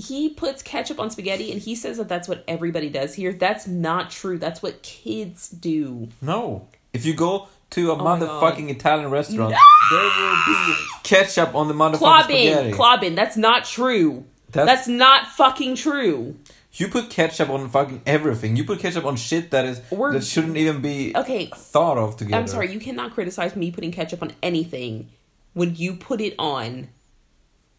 [0.00, 3.32] He puts ketchup on spaghetti, and he says that that's what everybody does here.
[3.32, 4.38] That's not true.
[4.38, 6.08] That's what kids do.
[6.22, 6.68] No.
[6.92, 9.58] If you go to a Oh motherfucking Italian restaurant, No!
[9.90, 12.72] there will be ketchup on the motherfucking Clobbin, spaghetti.
[12.72, 13.16] Clobbin.
[13.16, 14.24] That's not true.
[14.52, 16.36] That's- That's not fucking true.
[16.74, 18.54] you put ketchup on fucking everything.
[18.56, 22.16] You put ketchup on shit that is We're- that shouldn't even be Okay, thought of
[22.16, 22.36] together.
[22.40, 25.08] I'm sorry, you cannot criticize me putting ketchup on anything
[25.54, 26.88] when you put it on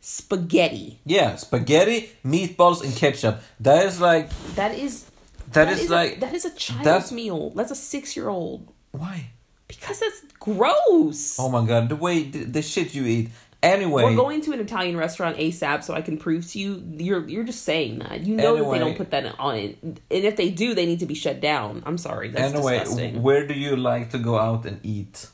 [0.10, 1.00] spaghetti.
[1.06, 3.42] Yeah, spaghetti, meatballs, and ketchup.
[3.60, 5.06] That is like That is
[5.52, 7.52] that is, a- like that is a child's that's- meal.
[7.52, 8.68] That's a six year old.
[8.92, 9.28] why?
[9.68, 11.38] Because that's gross.
[11.40, 13.30] Oh my god, the way the, the shit you eat.
[13.62, 16.82] Anyway, We're going to an Italian restaurant ASAP, so I can prove to you.
[16.98, 18.22] You're you're just saying that.
[18.26, 21.02] You know that they don't put that on it, and if they do, they need
[21.02, 21.84] to be shut down.
[21.86, 22.30] I'm sorry.
[22.30, 23.22] That's anyway, disgusting.
[23.22, 25.28] where do you like to go out and eat?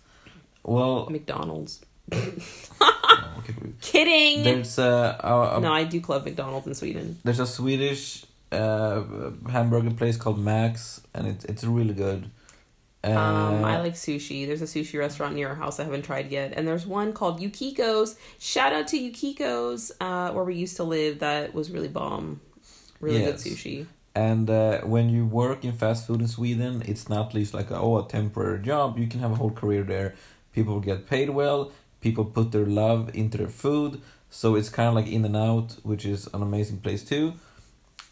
[0.63, 1.84] Well, McDonald's.
[3.81, 4.43] Kidding.
[4.43, 7.17] there's a, a, a no, I do club McDonald's in Sweden.
[7.23, 9.03] There's a Swedish uh,
[9.49, 12.29] hamburger place called Max, and it's it's really good.
[13.03, 14.47] Uh, Um, I like sushi.
[14.47, 17.39] There's a sushi restaurant near our house I haven't tried yet, and there's one called
[17.39, 18.17] Yukiko's.
[18.39, 21.19] Shout out to Yukiko's, uh, where we used to live.
[21.19, 22.41] That was really bomb.
[22.99, 23.43] Really Yes.
[23.43, 23.85] good sushi.
[24.15, 27.77] And uh, when you work in fast food in Sweden, it's not least like a,
[27.77, 28.97] oh a temporary job.
[28.97, 30.15] You can have a whole career there.
[30.53, 31.71] People get paid well.
[32.05, 35.77] People put their love into their food, so it's kind of like In and Out,
[35.81, 37.33] which is an amazing place too,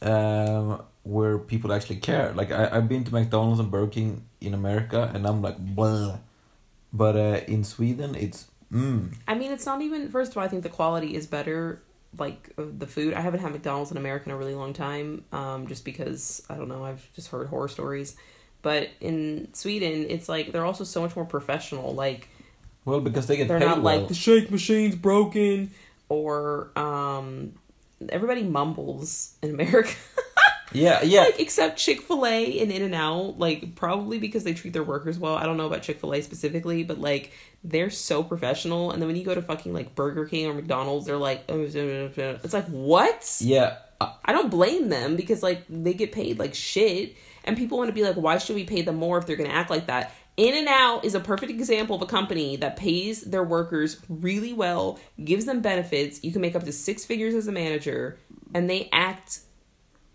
[0.02, 2.34] um, where people actually care.
[2.34, 6.18] Like I I've been to McDonald's and Burger King in America, and I'm like blah,
[6.92, 9.14] but uh, in Sweden it's mm.
[9.28, 10.10] I mean, it's not even.
[10.10, 11.80] First of all, I think the quality is better.
[12.18, 15.24] Like the food, I haven't had McDonald's in America in a really long time.
[15.32, 18.16] Um, just because I don't know, I've just heard horror stories.
[18.64, 21.94] But in Sweden, it's like they're also so much more professional.
[21.94, 22.30] Like
[22.86, 24.00] Well, because they get they're paid not well.
[24.00, 25.72] like the shake machine's broken
[26.10, 27.54] or um
[28.10, 29.94] everybody mumbles in America.
[30.74, 31.22] yeah, yeah.
[31.22, 35.36] like except Chick-fil-A and In and Out, like probably because they treat their workers well.
[35.36, 37.32] I don't know about Chick-fil-A specifically, but like
[37.64, 41.06] they're so professional and then when you go to fucking like Burger King or McDonald's,
[41.06, 43.38] they're like "Oh, it's like what?
[43.40, 47.16] yeah, uh, I don't blame them because like they get paid like shit.
[47.46, 49.50] And people want to be like, why should we pay them more if they're going
[49.50, 50.14] to act like that?
[50.36, 54.52] In and Out is a perfect example of a company that pays their workers really
[54.52, 56.24] well, gives them benefits.
[56.24, 58.18] You can make up to six figures as a manager,
[58.54, 59.42] and they act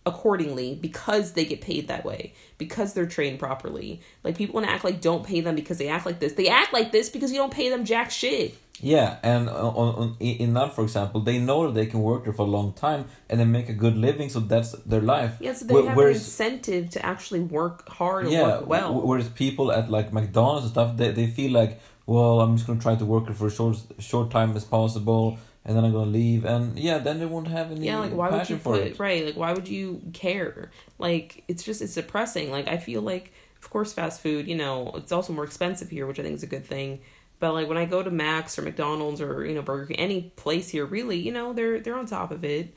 [0.04, 4.00] accordingly because they get paid that way because they're trained properly.
[4.24, 6.32] Like people want to act like don't pay them because they act like this.
[6.32, 9.94] They act like this because you don't pay them jack shit Yeah, and uh, on,
[10.02, 12.72] on in that, for example, they know that they can work there for a long
[12.74, 15.32] time and they make a good living, so that's their life.
[15.40, 18.94] yes they Wh- have whereas- an incentive to actually work hard and yeah, work well
[19.08, 22.80] whereas people at like McDonald's and stuff, they, they feel like, well, I'm just gonna
[22.80, 26.10] try to work here for a short short time as possible, and then I'm gonna
[26.10, 28.72] leave, and yeah, then they won't have any yeah like why would passion you for
[28.74, 28.98] put it.
[28.98, 33.32] right like why would you care like it's just it's depressing like i feel like
[33.62, 36.42] of course fast food you know it's also more expensive here which i think is
[36.42, 37.00] a good thing
[37.40, 40.22] but like when i go to max or mcdonald's or you know burger king any
[40.36, 42.74] place here really you know they're they're on top of it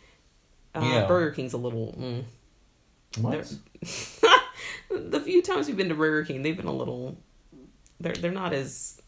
[0.76, 1.06] uh, Yeah.
[1.08, 2.24] burger king's a little mm.
[3.22, 3.54] What?
[4.90, 7.18] The few times we've been to burger king they've been a little
[8.00, 9.02] they're they're not as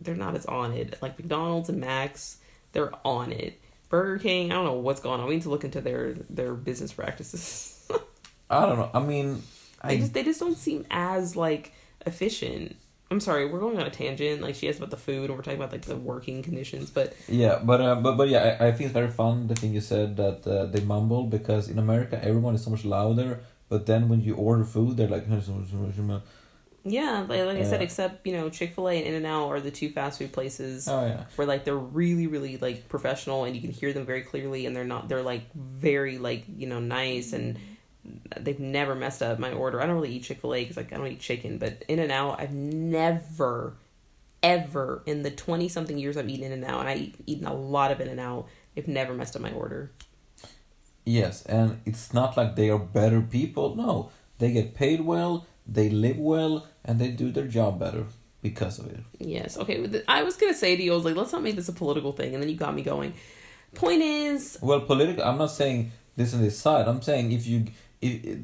[0.00, 2.38] they're not as on it like mcdonald's and max
[2.72, 5.64] they're on it burger king i don't know what's going on we need to look
[5.64, 7.72] into their their business practices
[8.50, 8.90] I don't know.
[8.94, 9.42] I mean,
[9.84, 11.72] they just they just don't seem as like
[12.06, 12.76] efficient
[13.10, 15.42] i'm sorry we're going on a tangent like she asked about the food and we're
[15.42, 18.72] talking about like the working conditions but yeah, but uh, but but yeah, I, I
[18.72, 22.18] think it's very fun the thing you said that uh, they mumble because in America
[22.22, 25.26] everyone is so much louder, but then when you order food, they're like.
[26.84, 29.72] yeah like, like i said except you know chick-fil-a and In and Out are the
[29.72, 31.24] two fast food places Oh yeah.
[31.36, 34.74] where like they're really really like professional and you can hear them very clearly and
[34.76, 37.58] they're not they're like very like you know nice and
[38.40, 41.06] they've never messed up my order i don't really eat chick-fil-a because like i don't
[41.06, 43.74] eat chicken but in and out i've never
[44.42, 47.54] ever in the 20 something years i've eaten in and out and i've eaten a
[47.54, 49.90] lot of in and out they've never messed up my order
[51.08, 53.76] Yes, and it's not like they are better people.
[53.76, 58.06] No, they get paid well, they live well, and they do their job better
[58.42, 59.00] because of it.
[59.18, 61.68] yes okay i was gonna say to you i was like let's not make this
[61.68, 63.12] a political thing and then you got me going
[63.74, 65.24] point is Well, political.
[65.24, 66.86] I'm not saying this and this side.
[66.88, 67.66] I'm saying if you,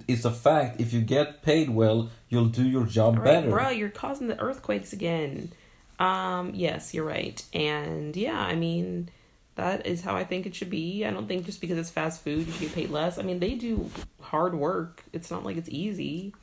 [0.08, 0.80] it's a fact.
[0.80, 3.50] If you get paid well, you'll do your job Right, better.
[3.50, 5.52] bro, you're causing the earthquakes again.
[5.98, 7.42] Um, yes, you're right.
[7.52, 9.08] And yeah, I mean,
[9.54, 11.04] that is how I think it should be.
[11.04, 13.18] I don't think just because it's fast food you should get paid less.
[13.18, 15.04] I mean, they do hard work.
[15.12, 16.34] It's not like it's easy.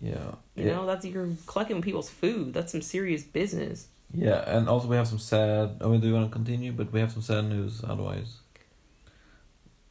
[0.00, 0.32] Yeah.
[0.54, 0.72] You yeah.
[0.72, 2.54] know, that's you're collecting people's food.
[2.54, 3.88] That's some serious business.
[4.14, 5.78] Yeah, and also we have some sad.
[5.80, 6.72] I mean, do you want to continue?
[6.72, 7.82] But we have some sad news.
[7.84, 8.38] Otherwise,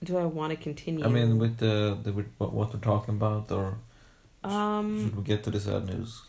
[0.03, 1.05] Do I want to continue?
[1.05, 3.77] I mean, with the the with what we're talking about, or
[4.43, 6.21] um, should we get to the sad news?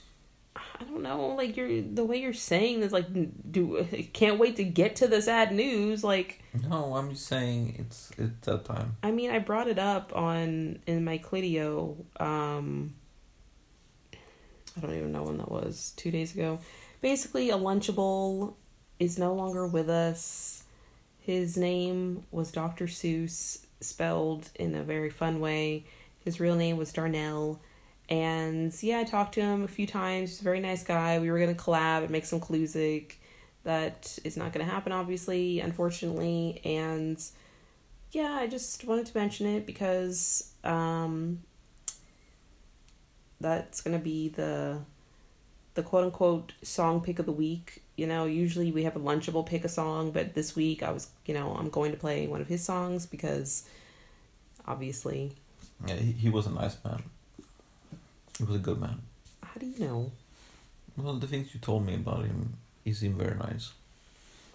[0.56, 1.28] I don't know.
[1.28, 3.06] Like you're the way you're saying this, like,
[3.50, 6.04] do can't wait to get to the sad news.
[6.04, 8.96] Like, No, I'm just saying it's it's that time.
[9.02, 11.96] I mean, I brought it up on in my Clidio.
[12.20, 12.94] Um,
[14.76, 15.92] I don't even know when that was.
[15.96, 16.60] Two days ago.
[17.00, 18.54] Basically, a Lunchable
[18.98, 20.64] is no longer with us.
[21.26, 22.86] His name was Dr.
[22.86, 25.84] Seuss, spelled in a very fun way.
[26.20, 27.58] His real name was Darnell.
[28.08, 30.30] And yeah, I talked to him a few times.
[30.30, 31.18] He's a very nice guy.
[31.18, 33.14] We were gonna collab and make some Cluesic.
[33.64, 36.60] That is not gonna happen, obviously, unfortunately.
[36.64, 37.20] And
[38.12, 41.42] yeah, I just wanted to mention it because um,
[43.40, 44.78] that's gonna be the
[45.76, 47.82] the quote unquote song pick of the week.
[47.96, 51.08] You know, usually we have a lunchable pick a song, but this week I was,
[51.24, 53.64] you know, I'm going to play one of his songs because
[54.66, 55.32] obviously,
[55.86, 57.02] Yeah, he, he was a nice man.
[58.38, 59.00] He was a good man.
[59.42, 60.12] how do you know?
[60.96, 63.72] Well, the things you told me about him, he seemed very nice.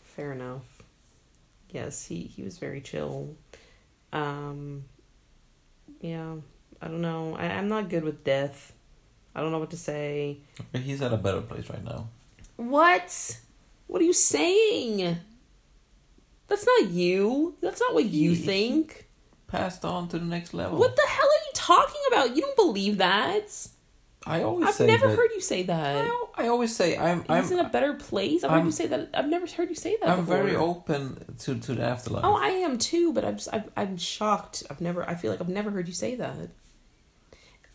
[0.04, 0.84] Fair enough.
[1.72, 3.36] Yes, he he was very chill.
[4.14, 4.84] Um
[6.02, 6.36] yeah,
[6.82, 7.36] I don't know.
[7.38, 8.74] I, I'm not good with death.
[9.36, 10.40] I don't know what to say.
[10.74, 12.08] He's at a better place right now.
[12.58, 13.40] What?
[13.88, 15.18] What are you saying?
[16.48, 17.56] That's not you.
[17.62, 19.08] That's not what you He- think.
[19.48, 20.78] Passed on to the next level.
[20.80, 22.36] What the hell are you talking about?
[22.38, 23.68] You don't believe that.
[24.26, 25.16] I always I've never that.
[25.18, 26.06] heard you say that.
[26.06, 28.44] I, I always say I'm I'm He's in a better place.
[28.46, 29.10] I've heard you say that.
[29.14, 30.08] I've never heard you say that.
[30.10, 30.38] I'm before.
[30.38, 32.24] very open to to the afterlife.
[32.24, 34.64] Oh, I am too, but I'm just I'm, I'm shocked.
[34.70, 36.36] I've never I feel like I've never heard you say that.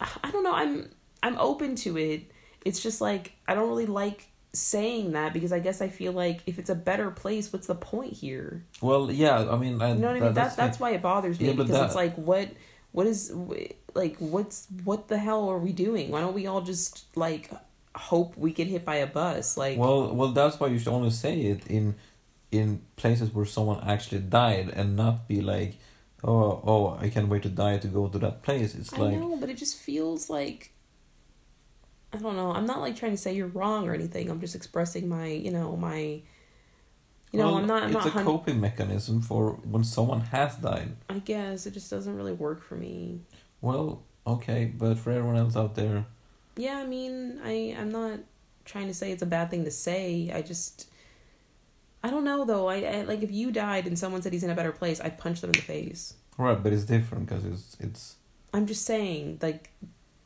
[0.00, 0.54] I I don't know.
[0.54, 0.88] I'm
[1.22, 2.30] I'm open to it.
[2.64, 6.40] It's just like I don't really like saying that because I guess I feel like
[6.46, 8.64] if it's a better place, what's the point here?
[8.80, 9.50] well, yeah.
[9.50, 10.34] I mean, I, You know what I mean?
[10.34, 12.48] That, that's why it bothers me Yeah, because it's like what
[12.92, 13.32] what is
[13.94, 16.10] like what's what the hell are we doing?
[16.10, 17.50] Why don't we all just like
[17.94, 19.56] hope we get hit by a bus?
[19.56, 21.94] Like Well, well, that's why you should only say it in
[22.50, 25.76] in places where someone actually died, and not be like,
[26.24, 28.74] oh, oh, I can't wait to die to go to that place.
[28.74, 30.72] It's I like, know, but it just feels like
[32.16, 32.50] I don't know.
[32.52, 34.30] I'm not like trying to say you're wrong or anything.
[34.30, 36.22] I'm just expressing my, you know, my.
[37.32, 37.82] You know, Well, I'm not.
[37.82, 38.06] I'm it's not.
[38.06, 40.96] a hun- coping mechanism for when someone has died.
[41.10, 43.20] I guess it just doesn't really work for me.
[43.60, 46.06] Well, okay, but for everyone else out there,
[46.56, 48.20] Yeah, I mean, I I'm not
[48.64, 50.30] trying to say it's a bad thing to say.
[50.32, 50.88] I just
[52.02, 52.68] I don't know though.
[52.68, 55.18] I, I like if you died and someone said he's in a better place, I'd
[55.18, 56.14] punch them in the face.
[56.38, 56.62] right?
[56.62, 58.16] But it's different because it's it's
[58.54, 59.70] I'm just saying, like,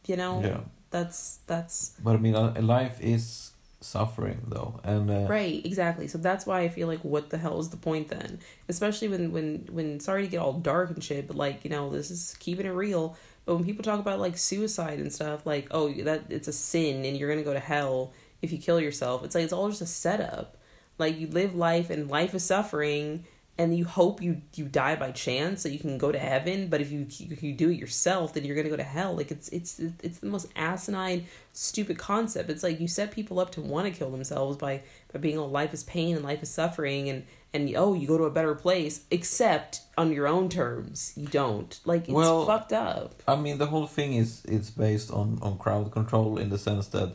[0.07, 0.61] you know, yeah.
[0.91, 6.09] That's that's But I mean, a life is suffering though, and uh, right, exactly.
[6.09, 8.41] So that's why I feel like, what the hell is the point then?
[8.69, 11.91] Especially when when when sorry to get all dark and shit, but like you know,
[11.91, 13.17] this is keeping it real.
[13.47, 17.05] But when people talk about like suicide and stuff, like oh that it's a sin
[17.05, 18.13] and you're gonna go to hell
[18.43, 19.25] if you kill yourself.
[19.25, 20.57] It's like it's all just a setup.
[20.99, 23.25] Like you live life and life is suffering,
[23.61, 26.69] and you hope you you die by chance so you can go to heaven.
[26.69, 29.15] But if you if you do it yourself, then you're gonna go to hell.
[29.15, 32.49] Like it's it's it's the most asinine, stupid concept.
[32.49, 34.83] It's like you set people up to want to kill themselves by
[35.13, 38.17] by being oh life is pain and life is suffering and and oh you go
[38.17, 42.73] to a better place except on your own terms you don't like it's Well, fucked
[42.73, 43.23] up.
[43.29, 46.87] I mean, the whole thing is it's based on on crowd control in the sense
[46.89, 47.13] that.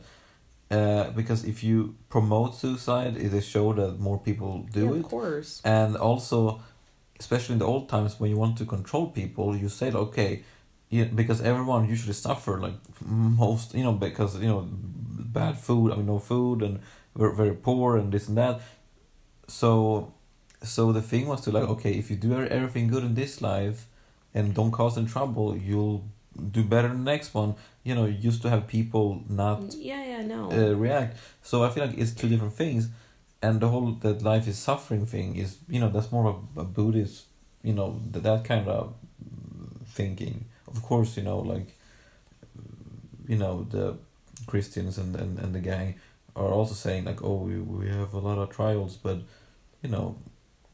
[0.76, 5.06] Uh, because if you promote suicide, it is show that more people do yeah, it.
[5.06, 5.62] of course.
[5.64, 6.38] and also
[7.20, 10.44] especially in the old times when you want to control people you say okay
[10.90, 14.68] yeah, because everyone usually suffer like most you know because you know
[15.40, 16.80] bad food i mean no food and
[17.16, 18.62] we're very poor and this and that
[19.48, 20.14] so
[20.62, 23.88] so the thing was to like okay if you do everything good in this life
[24.34, 26.04] and don't cause any trouble you'll
[26.52, 27.56] do better in the next one
[27.86, 30.52] you know used to have people not Yeah, yeah, no.
[30.52, 31.18] uh, react.
[31.44, 32.90] So I feel like it's two different things,
[33.42, 36.64] and the whole that life is suffering thing is you know that's more of a,
[36.64, 37.26] Buddhist,
[37.64, 38.94] you know that that kind of
[39.98, 40.46] thinking.
[40.68, 41.70] Of course, you know like
[43.28, 43.98] you know the
[44.48, 45.96] Christians and and, and the gang
[46.36, 49.20] are also saying like oh we we have a lot of trials, but
[49.84, 50.18] you know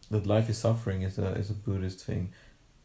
[0.10, 2.32] that life is suffering is a is a Buddhist thing,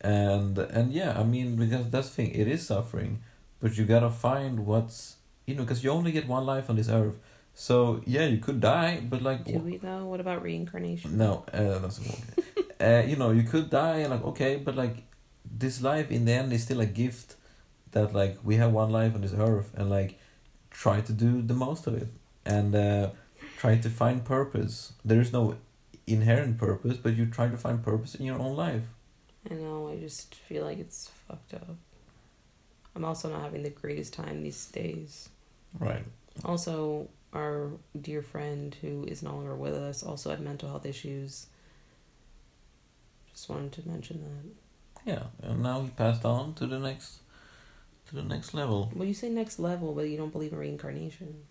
[0.00, 3.22] and and yeah I mean because that's the thing it is suffering,
[3.60, 6.88] but you gotta find what's you know, because you only get one life on this
[6.88, 7.18] earth.
[7.54, 10.04] So yeah, you could die, but like Do we though?
[10.06, 11.16] What about reincarnation?
[11.16, 12.22] no, uh, that's okay.
[12.80, 15.04] uh, you know, you could die and like okay, but like
[15.44, 17.36] this life in the end is still a gift
[17.92, 20.18] that like we have one life on this earth and like
[20.70, 22.08] try to do the most of it
[22.44, 23.10] and uh,
[23.56, 24.92] try to find purpose.
[25.04, 25.56] There is no
[26.06, 28.84] inherent purpose, but you try to find purpose in your own life.
[29.50, 29.88] I know.
[29.88, 31.76] I just feel like it's fucked up.
[32.96, 35.28] I'm also not having the greatest time these days.
[35.78, 36.04] Right.
[36.44, 37.68] Also, our
[38.00, 41.46] dear friend who is no longer with us also had mental health issues.
[43.30, 45.10] Just wanted to mention that.
[45.12, 47.18] Yeah, and now he passed on to the next,
[48.08, 48.90] to the next level.
[48.94, 51.42] Well, you say next level, but you don't believe in reincarnation.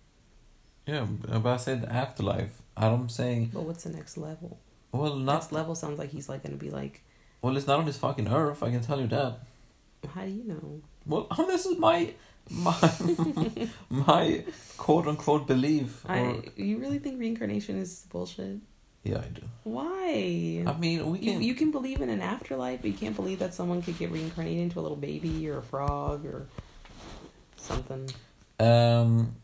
[0.86, 2.60] Yeah, but I said afterlife.
[2.76, 4.58] I'm saying, But what's the next level?
[4.92, 7.02] well, not Next level sounds like he's like gonna be like,
[7.40, 7.56] well.
[7.56, 8.62] It's not on this fucking earth.
[8.62, 9.38] I can tell you that.
[10.14, 10.80] how do you know?
[11.06, 12.12] Well, this is my
[12.50, 12.76] my
[13.90, 14.44] my
[14.76, 16.04] quote unquote belief.
[16.08, 18.58] Or, I you really think reincarnation is bullshit?
[19.04, 19.42] yeah, I do.
[19.62, 20.64] Why?
[20.66, 21.42] I mean, we You, can.
[21.42, 24.60] you can believe in an afterlife, but you can't believe that someone could get reincarnated
[24.60, 26.48] into a little baby or a frog or
[27.56, 28.10] something.
[28.58, 29.36] Um,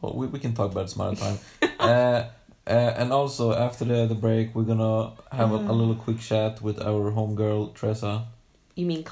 [0.00, 1.38] well, we we can talk about it some other time.
[1.78, 2.24] uh,
[2.66, 6.60] uh, and also after the the break, we're gonna have a, a little quick chat
[6.60, 8.26] with our homegirl Tressa.
[8.74, 9.02] You mean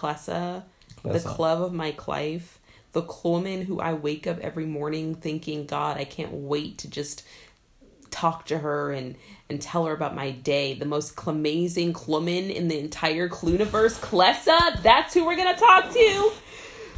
[1.06, 2.58] Clessa, the club of my life,
[2.92, 7.22] the woman who I wake up every morning thinking, God, I can't wait to just
[8.10, 9.16] talk to her and
[9.48, 10.74] and tell her about my day.
[10.74, 14.82] The most amazing woman in the entire Cluniverse, Clessa.
[14.82, 16.32] That's who we're gonna talk to.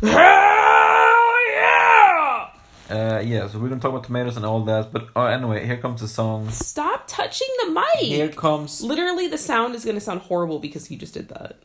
[0.03, 2.49] Hell yeah!
[2.89, 4.93] Uh, yeah, so we're gonna talk about tomatoes and all that.
[4.93, 6.49] But uh, anyway, here comes the song.
[6.51, 8.01] Stop touching the mic.
[8.01, 8.83] Here comes.
[8.83, 11.59] Literally, the sound is going to sound horrible because he just did that.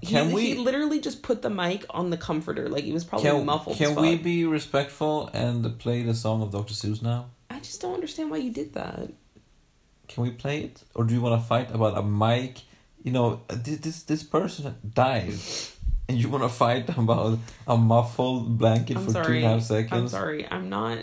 [0.00, 3.04] He, Can we- He literally just put the mic on the comforter, like it was
[3.04, 3.76] probably Can, muffled.
[3.76, 6.72] can we be respectful and play the song of Dr.
[6.74, 7.30] Seuss now?
[7.50, 9.10] I just don't understand why you did that.
[10.06, 12.58] Can we play it, or do you want to fight about a mic?
[13.02, 15.34] You know, this this, this person died,
[16.08, 19.36] and you want to fight about a muffled blanket I'm for two sorry.
[19.38, 20.10] and a half I'm seconds?
[20.12, 20.46] sorry.
[20.50, 20.98] I'm not.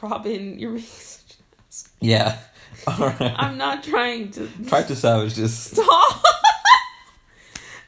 [0.00, 1.88] Robin, you're being such an ass.
[2.00, 2.38] Yeah.
[2.86, 3.34] All right.
[3.36, 5.52] I'm not trying to Try to savage this.
[5.58, 6.22] stop.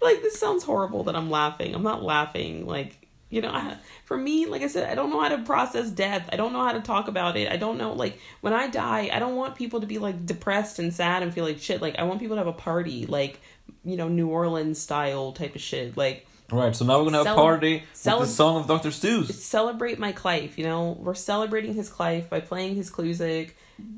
[0.03, 1.75] like this sounds horrible that I'm laughing.
[1.75, 2.67] I'm not laughing.
[2.67, 5.89] Like you know, I, for me, like I said, I don't know how to process
[5.89, 6.29] death.
[6.33, 7.51] I don't know how to talk about it.
[7.51, 10.79] I don't know like when I die, I don't want people to be like depressed
[10.79, 11.81] and sad and feel like shit.
[11.81, 13.41] Like I want people to have a party, like
[13.85, 15.97] you know, New Orleans style type of shit.
[15.97, 18.89] Like Right, so now we're gonna have a party cele- with the song of Dr.
[18.89, 19.31] Seuss.
[19.33, 20.59] celebrate my Clive.
[20.59, 23.53] You know, we're celebrating his Clive by playing his Clusic.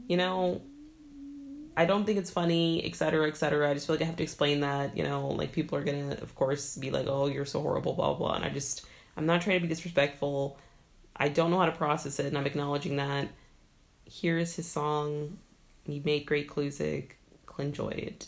[0.06, 0.60] You know,
[1.76, 3.70] I don't think it's funny, etc., etc.
[3.70, 4.96] I just feel like I have to explain that.
[4.96, 8.14] You know, like people are gonna, of course, be like, "Oh, you're so horrible," blah
[8.14, 8.34] blah.
[8.34, 10.58] And I just, I'm not trying to be disrespectful.
[11.16, 13.28] I don't know how to process it, and I'm acknowledging that.
[14.04, 15.38] Here is his song.
[15.84, 17.12] He made great Clusic.
[17.58, 18.26] Enjoy it.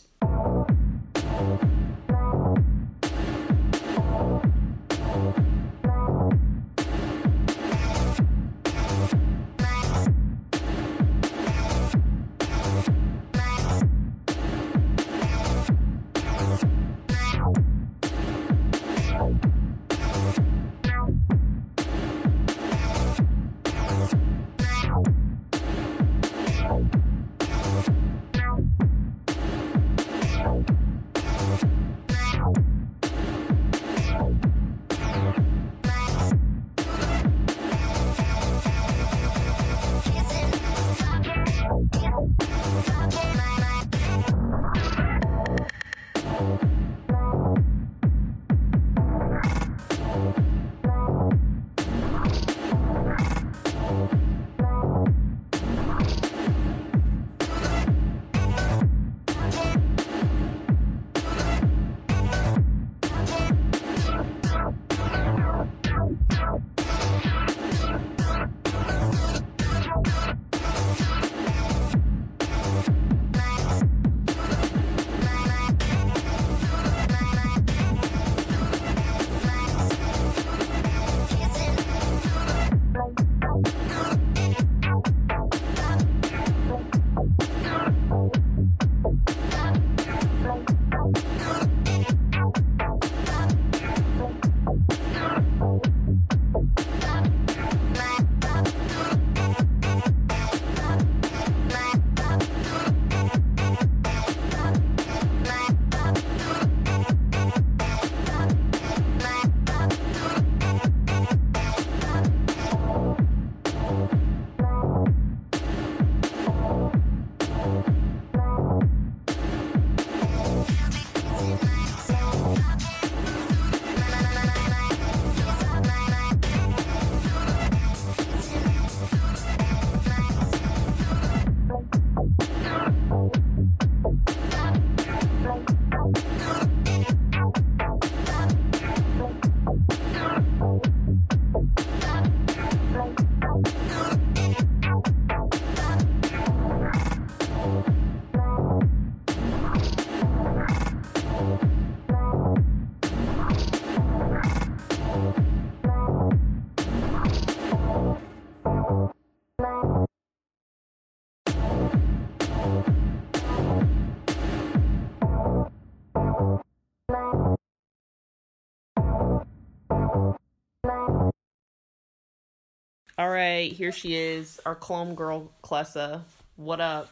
[173.25, 176.21] All right, here she is, our clone girl, Clessa.
[176.57, 177.09] What up?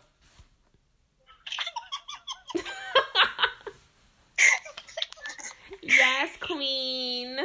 [5.82, 7.38] yes, queen.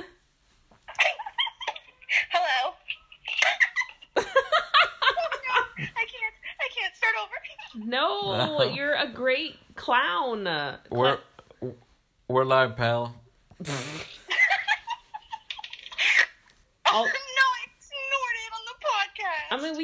[2.31, 2.75] Hello.
[4.17, 4.23] oh no,
[5.81, 6.35] I can't.
[6.61, 7.89] I can't start over.
[7.89, 10.47] No, you're a great clown.
[10.91, 11.19] We're
[12.29, 13.15] we're live, pal.
[13.67, 13.75] I'll-
[16.91, 19.47] Oh no, I snorted on the podcast.
[19.51, 19.77] I mean,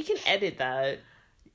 [0.44, 0.98] we edit that.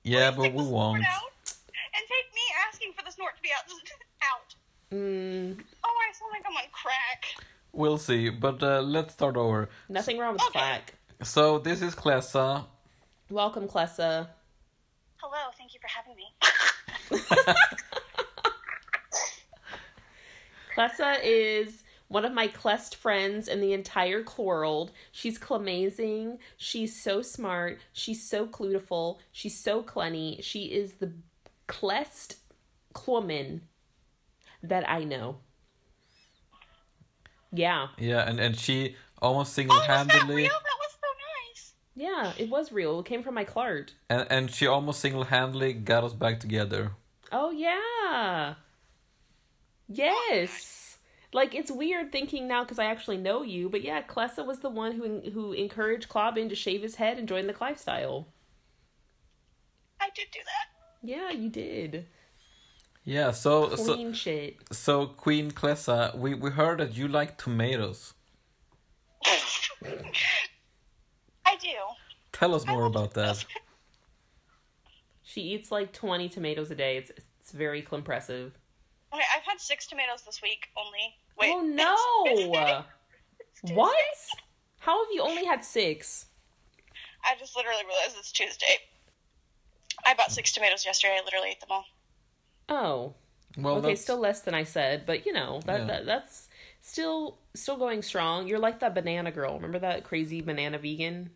[0.03, 0.97] Yeah, Please but we won't.
[0.97, 3.65] And take me asking for the snort to be out.
[4.23, 4.55] out.
[4.91, 7.25] Mm, Oh, I sound like I'm on crack.
[7.71, 8.29] We'll see.
[8.29, 9.69] But uh, let's start over.
[9.89, 10.59] nothing wrong with Okay.
[10.59, 10.93] clack.
[11.23, 12.65] So this is Clessa.
[13.29, 14.27] Welcome, Clessa.
[15.17, 16.33] Hello, thank you for having me.
[20.75, 24.91] Clessa is one of my Clest friends in the entire world.
[25.12, 26.39] She's clamazing.
[26.57, 27.80] She's so smart.
[27.93, 29.20] She's so clutiful.
[29.32, 30.39] She's so clenny.
[30.41, 31.14] She is the
[31.68, 32.38] Clest
[33.07, 33.62] woman
[34.62, 35.38] that I know.
[37.53, 37.88] Yeah.
[37.97, 40.49] Yeah, and, and she almost Oh, was that single-handedly real?
[40.49, 41.07] That was so
[41.47, 41.74] nice.
[41.95, 42.99] Yeah, it was real.
[42.99, 43.93] It came from my Clart.
[44.10, 46.91] and, and she almost single-handedly got us back together.
[47.32, 48.55] Oh yeah.
[48.55, 48.55] Oh,
[49.88, 50.78] yes.
[51.32, 54.69] Like it's weird thinking now because I actually know you, but yeah, Clessa was the
[54.69, 58.27] one who who encouraged Clobbin to shave his head and join the Clive style.
[60.01, 61.07] I did do that.
[61.07, 62.07] Yeah, you did.
[63.03, 64.57] Yeah, so so Queen shit.
[64.71, 68.15] so Queen Clessa, we we heard that you like tomatoes.
[69.25, 69.36] I
[71.61, 71.75] do.
[72.32, 73.45] Tell us more about that.
[75.21, 76.97] She eats like 20 tomatoes a day.
[76.97, 78.57] It's it's very impressive.
[79.14, 81.16] Okay, I've had six tomatoes this week only.
[81.39, 81.51] Wait.
[81.53, 81.95] oh no!
[82.36, 82.84] Tuesday.
[83.62, 83.76] Tuesday.
[83.76, 83.95] what?
[84.80, 86.26] How have you only had six?
[87.26, 88.76] I just literally realized it's Tuesday.
[90.05, 91.18] I bought six tomatoes yesterday.
[91.20, 91.86] I literally ate them all.
[92.70, 93.14] Oh,
[93.57, 95.86] Well, okay, that's- still less than I said, but you know that, Yeah.
[95.88, 96.47] that that's
[96.82, 98.47] still still going strong.
[98.47, 99.55] You're like that banana girl.
[99.55, 101.32] Remember that crazy banana vegan?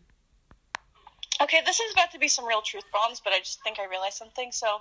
[1.40, 3.84] Okay, this is about to be some real truth bombs, but I just think I
[3.86, 4.52] realized something.
[4.52, 4.80] So,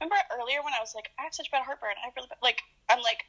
[0.00, 1.96] remember earlier when I was like, I have such bad heartburn.
[2.02, 3.24] I really bad, like I'm like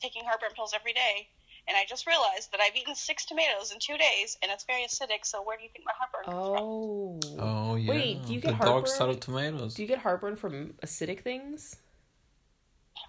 [0.00, 1.28] taking heartburn pills every day,
[1.68, 4.82] and I just realized that I've eaten six tomatoes in two days, and it's very
[4.82, 5.24] acidic.
[5.24, 6.64] So where do you think my heartburn comes from?
[6.64, 7.02] Oh.
[7.38, 7.90] Oh yeah.
[7.90, 9.74] Wait, do you get the dark side of tomatoes?
[9.74, 11.76] Do you get heartburn from acidic things?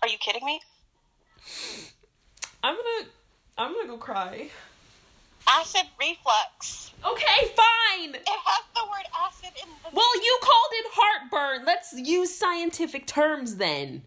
[0.01, 0.61] Are you kidding me?
[2.63, 3.09] I'm gonna
[3.57, 4.49] I'm gonna go cry.
[5.47, 6.91] Acid reflux.
[7.05, 8.15] Okay, fine.
[8.15, 9.89] It has the word acid in the.
[9.95, 11.65] Well, you called it heartburn.
[11.65, 14.03] Let's use scientific terms then.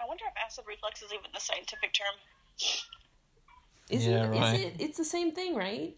[0.00, 2.14] I wonder if acid reflux is even the scientific term.
[3.88, 4.28] Is Yeah, it?
[4.30, 4.54] right.
[4.54, 4.74] Is it?
[4.78, 5.94] It's the same thing, right?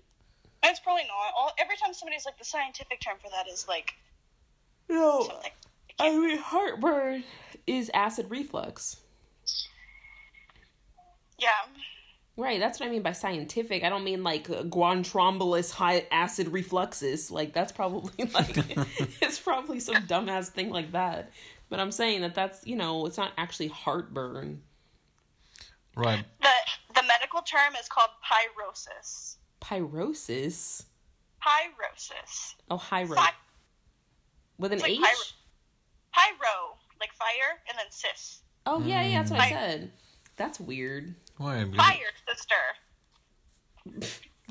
[0.62, 1.32] It's probably not.
[1.36, 3.94] All, every time somebody's like, the scientific term for that is like
[4.88, 5.22] No.
[5.22, 5.50] something.
[5.98, 7.24] I mean, heartburn
[7.66, 8.96] is acid reflux.
[11.38, 11.48] Yeah.
[12.42, 13.84] Right, that's what I mean by scientific.
[13.84, 17.30] I don't mean like guantrombolus high acid refluxes.
[17.30, 18.56] Like that's probably like
[19.22, 21.30] it's probably some dumbass thing like that.
[21.68, 24.60] But I'm saying that that's you know it's not actually heartburn.
[25.94, 26.24] Right.
[26.40, 26.48] The
[26.96, 29.36] the medical term is called pyrosis.
[29.60, 30.86] Pyrosis.
[31.40, 32.54] Pyrosis.
[32.68, 33.36] Oh, hyro Py-
[34.58, 34.98] with an like H.
[34.98, 38.40] pyro- pyro, like fire, and then cis.
[38.66, 39.52] Oh yeah, yeah, that's what I mm.
[39.52, 39.92] said.
[40.36, 41.14] That's weird.
[41.38, 41.64] Why?
[41.64, 42.54] Because, Fire sister.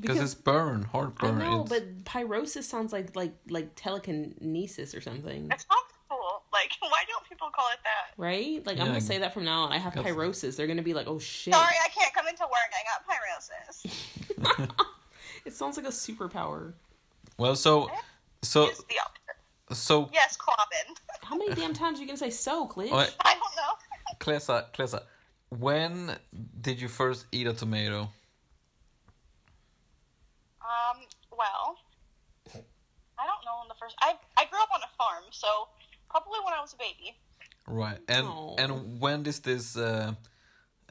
[0.00, 1.38] because it's burn, I heartburn.
[1.38, 5.78] know, it's, but pyrosis sounds like like like telekinesis or something, It's not
[6.10, 6.42] cool.
[6.52, 8.12] Like, why don't people call it that?
[8.16, 8.64] right?
[8.66, 9.72] Like I'm gonna say that from now on.
[9.72, 10.56] I have that's- pyrosis.
[10.56, 11.54] They're gonna be like, oh shit.
[11.54, 12.72] Sorry, I can't come into work.
[12.74, 14.70] I got pyrosis.
[15.44, 16.72] It sounds like a superpower.
[17.36, 17.90] well, so
[18.42, 19.76] so It's the opposite.
[19.80, 20.96] so Yes, Clobbin.
[21.22, 22.90] How many damn times are you gonna say so, Glitch?
[22.92, 24.18] Oh, I don't know.
[24.20, 25.02] Clessa, Clessa,
[25.58, 26.16] when
[26.60, 28.08] did you first eat a tomato?
[30.62, 30.98] Um,
[31.30, 31.76] well,
[33.18, 33.60] I don't know.
[33.62, 35.68] In the first, I I grew up on a farm, so
[36.08, 37.16] probably when I was a baby.
[37.66, 37.98] Right.
[38.08, 38.56] And Aw.
[38.58, 40.14] and when does this uh,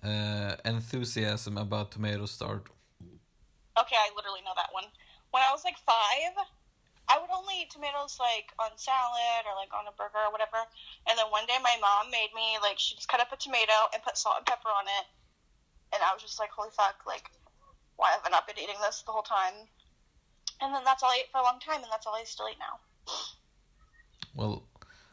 [0.03, 2.67] uh, enthusiasm about tomatoes start?
[3.79, 4.85] Okay, I literally know that one.
[5.31, 6.45] When I was like five,
[7.11, 10.63] I would only eat tomatoes like on salad or like on a burger or whatever.
[11.11, 13.91] And then one day my mom made me like she just cut up a tomato
[13.91, 15.05] and put salt and pepper on it,
[15.91, 17.27] and I was just like, holy fuck, like
[17.99, 19.67] why have I not been eating this the whole time?
[20.61, 22.47] And then that's all I ate for a long time, and that's all I still
[22.49, 22.79] eat now.
[24.35, 24.63] Well,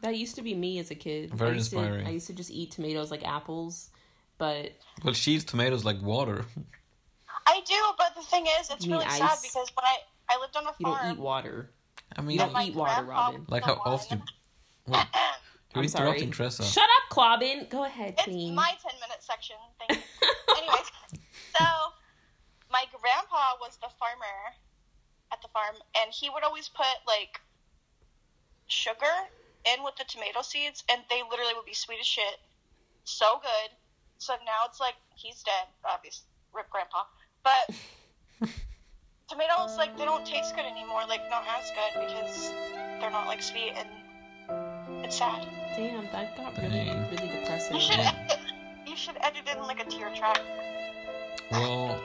[0.01, 1.33] That used to be me as a kid.
[1.33, 2.05] Very I used inspiring.
[2.05, 3.89] To, I used to just eat tomatoes like apples,
[4.37, 4.71] but
[5.03, 6.45] well, she eats tomatoes like water.
[7.45, 9.97] I do, but the thing is, it's You mean really sad because when I
[10.29, 11.07] I lived on a farm, you farm.
[11.07, 11.69] don't eat water.
[12.15, 13.45] I mean, You don't my eat water, Robin.
[13.47, 14.23] like how one- often?
[15.75, 16.05] Well, you're I'm sorry.
[16.07, 16.63] interrupting Tressa.
[16.63, 17.69] Shut up, Clobbin.
[17.69, 18.55] Go ahead, It's Queen.
[18.55, 19.55] my 10 minute section.
[19.77, 20.27] Thank you.
[20.57, 20.87] Anyways,
[21.55, 21.65] so
[22.71, 24.57] my grandpa was the farmer
[25.31, 27.39] at the farm, and he would always put like
[28.67, 29.13] sugar
[29.65, 32.39] in with the tomato seeds, and they literally would be sweet as shit.
[33.03, 33.69] So good.
[34.17, 36.25] So now it's like he's dead, obviously.
[36.51, 37.03] Rip grandpa.
[37.43, 37.75] But
[39.29, 42.51] tomatoes, like, they don't taste good anymore, like, not as good because
[42.99, 43.87] they're not like sweet, and
[45.05, 45.47] it's sad.
[45.75, 47.03] Damn, that got really, Dang.
[47.11, 47.75] really depressing.
[47.75, 47.99] You should,
[48.87, 50.41] you should edit in like a tear track.
[51.51, 51.99] Well,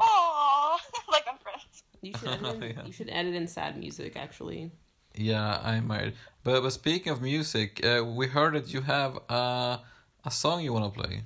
[0.00, 0.78] Aww,
[1.10, 1.82] like I'm friends.
[2.00, 2.84] You should, edit in, Yeah.
[2.86, 4.70] you should edit in sad music, actually.
[5.16, 6.14] yeah, I might.
[6.44, 9.78] But but speaking of music, uh, we heard that you have uh,
[10.24, 11.22] a song you want to play.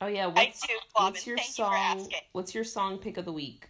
[0.00, 1.12] Oh yeah, I what's, do, Bobbin.
[1.12, 1.74] what's your Thank you for song?
[1.74, 2.20] asking.
[2.32, 3.68] What's your song pick of the week,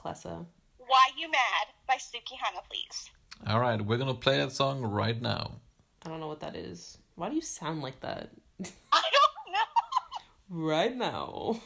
[0.00, 0.46] Clessa?
[0.78, 3.10] Why You Mad by Suki Hana, please.
[3.46, 5.60] All right, we're gonna play that song right now.
[6.04, 6.98] I don't know what that is.
[7.16, 8.30] Why do you sound like that?
[8.92, 10.66] I don't know.
[10.66, 11.54] right now.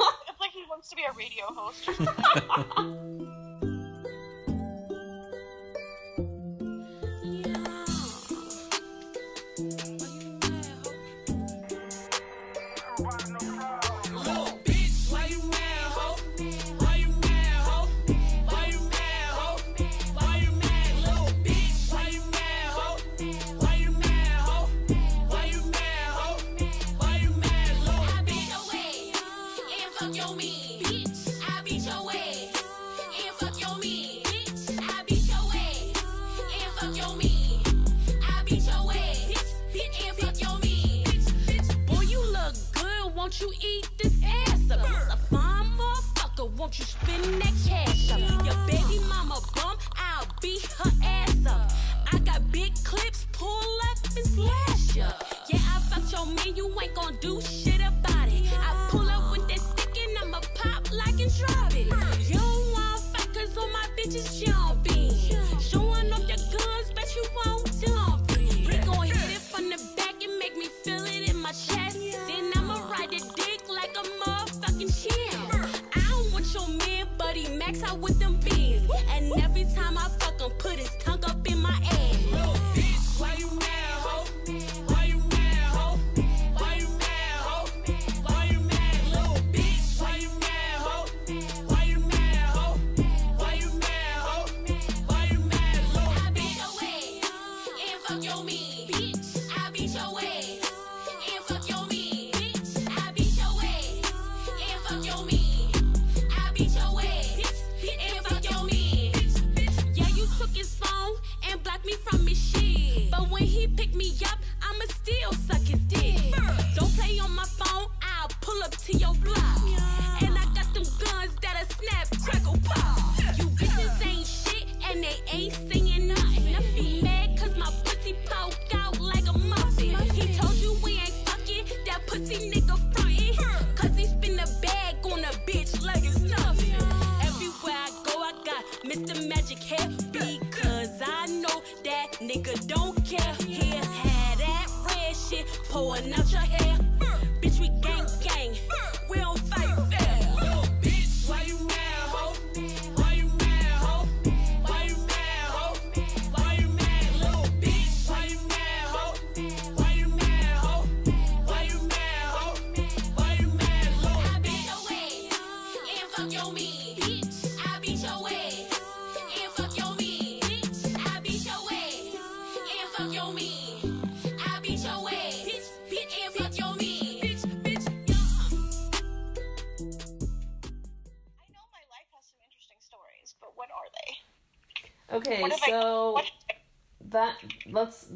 [0.00, 1.94] it's like he wants to be a radio host or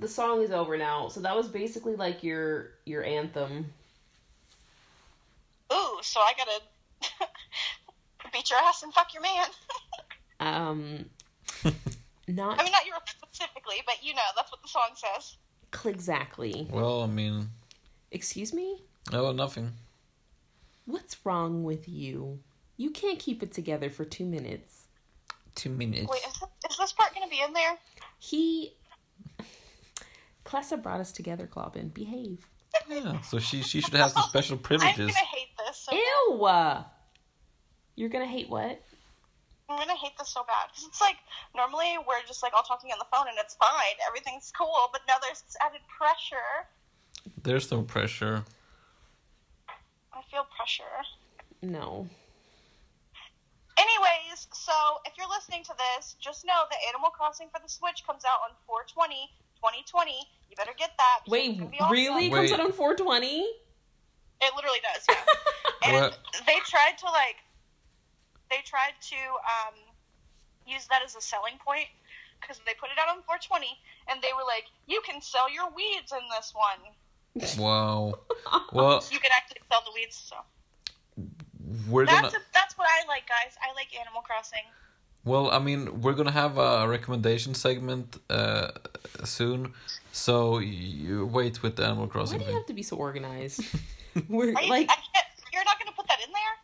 [0.01, 1.09] the song is over now.
[1.09, 3.72] So that was basically like your your anthem.
[5.72, 7.30] Ooh, so I gotta
[8.32, 9.46] beat your ass and fuck your man.
[10.40, 11.05] Um
[12.26, 15.36] not I mean, not you specifically, but you know, that's what the song says.
[15.84, 16.66] exactly.
[16.70, 17.51] Well, I mean,
[18.11, 18.80] Excuse me?
[19.12, 19.72] oh, nothing.
[20.86, 22.38] What's wrong with you?
[22.78, 24.86] You can't keep it together for 2 minutes.
[25.55, 26.09] Two minutes.
[26.11, 27.76] Wait, is, is this part gonna be in there?
[28.18, 28.72] He
[30.45, 31.93] Clessa brought us together, Clobbin.
[31.93, 32.47] Behave.
[32.88, 34.99] Yeah, so she she should have some special privileges.
[34.99, 35.16] I'm privileges.
[35.16, 35.76] gonna hate this.
[35.76, 36.84] So bad.
[36.84, 36.84] Ew.
[37.97, 38.80] You're going to hate what?
[39.68, 41.14] I'm gonna hate this so bad because it's like
[41.55, 45.03] normally we're just like all talking on the phone and it's fine, everything's cool, but
[45.07, 46.66] now there's this added pressure.
[47.45, 48.43] There's no pressure.
[50.12, 50.82] I feel pressure.
[51.62, 52.09] No.
[53.78, 54.72] Anyways, so
[55.07, 58.43] if you're listening to this, just know that Animal Crossing for the Switch comes out
[58.43, 59.30] on 420,
[59.61, 60.12] 2020.
[60.50, 61.20] You better get that.
[61.28, 61.92] Wait, it's gonna be awesome.
[61.92, 62.26] really?
[62.26, 62.48] It Wait.
[62.50, 63.44] comes out on 420?
[64.42, 65.20] It literally does, yeah.
[65.84, 66.18] and What?
[66.46, 67.36] they tried to like,
[68.50, 69.76] they tried to um,
[70.66, 71.86] use that as a selling point
[72.40, 73.68] because they put it out on 420,
[74.08, 76.80] and they were like, "You can sell your weeds in this one.
[77.61, 78.14] Wow.
[78.72, 80.36] Well, You can actually sell the weeds." So
[81.88, 82.28] we're gonna.
[82.28, 83.54] a, that's what I like, guys.
[83.61, 84.64] I like Animal Crossing.
[85.24, 88.70] Well, I mean, we're gonna have a recommendation segment uh,
[89.24, 89.74] soon,
[90.12, 92.38] so you wait with the Animal Crossing.
[92.38, 92.56] Why do you thing.
[92.56, 93.60] have to be so organized?
[94.28, 96.54] We're you, like, I can't, you're not gonna put that in there.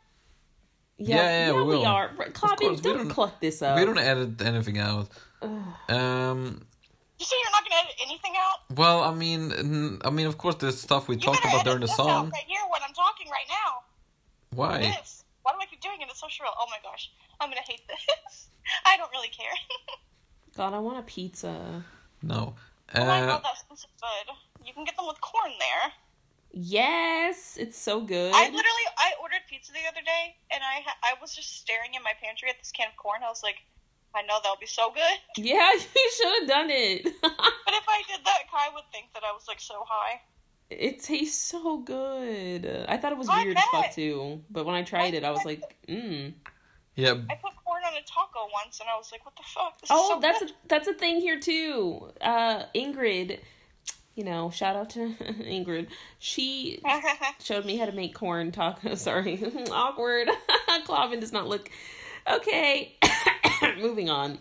[0.98, 1.84] yeah, Yeah, yeah, we will.
[1.86, 2.09] are.
[2.32, 3.78] Clobbin, course, we don't don't- cluck this up.
[3.78, 5.09] We don't edit anything out.
[5.88, 6.62] Um.
[7.18, 8.76] You say you're not gonna edit anything out.
[8.76, 11.80] Well, I mean, I mean, of course, there's stuff we You talked about edit during
[11.80, 12.26] the this song.
[12.26, 13.82] out right here when I'm talking right now.
[14.50, 14.78] Why?
[14.80, 15.24] This.
[15.42, 16.09] Why do I keep doing it?
[16.11, 16.50] It's so shrill.
[16.61, 17.11] Oh my gosh,
[17.41, 18.49] I'm gonna hate this.
[18.87, 19.53] I don't really care.
[20.57, 21.84] God, I want a pizza.
[22.22, 22.55] No.
[22.95, 24.34] oh my Uh, god, that sounds good.
[24.66, 25.93] You can get them with corn there.
[26.53, 28.32] Yes, it's so good.
[28.34, 31.93] I literally I ordered pizza the other day, and I ha- I was just staring
[31.95, 33.20] in my pantry at this can of corn.
[33.22, 33.57] I was like,
[34.14, 35.18] I know that'll be so good.
[35.45, 37.05] yeah, you should have done it.
[37.05, 40.20] But if I did that, Kai would think that I was like so high.
[40.70, 42.87] it tastes so good.
[42.89, 45.30] I thought it was I weird as fuck too, but when I tried it, I
[45.30, 46.32] was like, mmm.
[46.97, 49.80] Yeah, I put corn on a taco once, and I was like, "What the fuck?"
[49.80, 52.11] This is Oh, so that's a that's a thing here too.
[52.20, 53.38] Uh, Ingrid,
[54.14, 55.88] you know, shout out to Ingrid.
[56.18, 56.82] She
[57.42, 58.97] showed me how to make corn tacos.
[59.09, 59.40] Sorry,
[59.70, 60.28] awkward.
[60.86, 61.70] Clavin does not look
[62.30, 62.97] okay.
[63.78, 64.38] Moving on.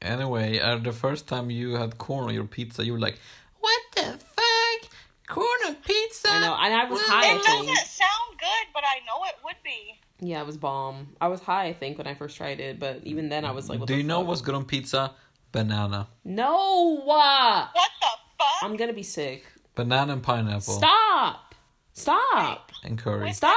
[0.00, 3.18] Anyway, uh, the first time you had corn on your pizza, you were like,
[3.60, 4.90] "What the fuck?
[5.26, 7.32] Corn on pizza?" I know, and I was Well, high.
[7.32, 7.66] I It think.
[7.68, 9.98] doesn't sound good, but I know it would be.
[10.20, 11.14] Yeah, it was bomb.
[11.20, 13.68] I was high, I think, when I first tried it, but even then, I was
[13.68, 15.12] like, what Do the you know what's good on pizza?
[15.52, 17.00] Banana, No!
[17.04, 18.06] What the
[18.38, 18.48] fuck?
[18.62, 19.44] I'm gonna be sick.
[19.74, 21.54] banana and pineapple, Stop!
[21.94, 22.72] Stop!
[22.84, 23.24] and curry.
[23.26, 23.54] Wait, Stop!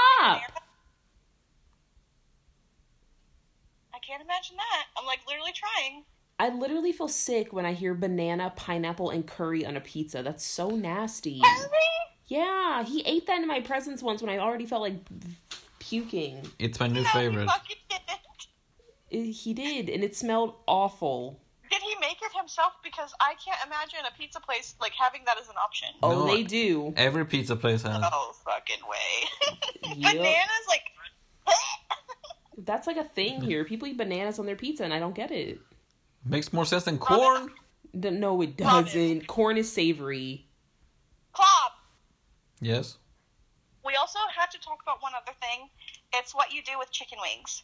[3.93, 4.85] I can't imagine that.
[4.97, 6.03] I'm like literally trying.
[6.39, 10.23] I literally feel sick when I hear banana, pineapple, and curry on a pizza.
[10.23, 11.41] That's so nasty.
[12.27, 14.95] Yeah, he ate that in my presence once when I already felt like
[15.81, 16.47] puking.
[16.59, 17.41] It's my new No, favorite.
[17.41, 17.77] He, fucking
[19.09, 19.33] didn't.
[19.35, 21.41] He did, and it smelled awful.
[21.69, 22.73] Did he make it himself?
[22.83, 25.89] Because I can't imagine a pizza place like having that as an option.
[26.03, 26.93] Oh, No, they do.
[26.95, 28.03] Every pizza place has.
[28.03, 29.57] Oh fucking way!
[29.97, 30.13] Yep.
[30.13, 30.83] Bananas like.
[32.65, 33.65] That's like a thing here.
[33.65, 35.59] People eat bananas on their pizza, and I don't get it.
[36.23, 37.49] Makes more sense than corn.
[37.99, 39.27] D- No, it doesn't.
[39.27, 40.45] Corn is savory.
[41.33, 41.71] Clob.
[42.61, 42.97] Yes.
[43.85, 45.69] We also have to talk about one other thing.
[46.13, 47.63] It's what you do with chicken wings.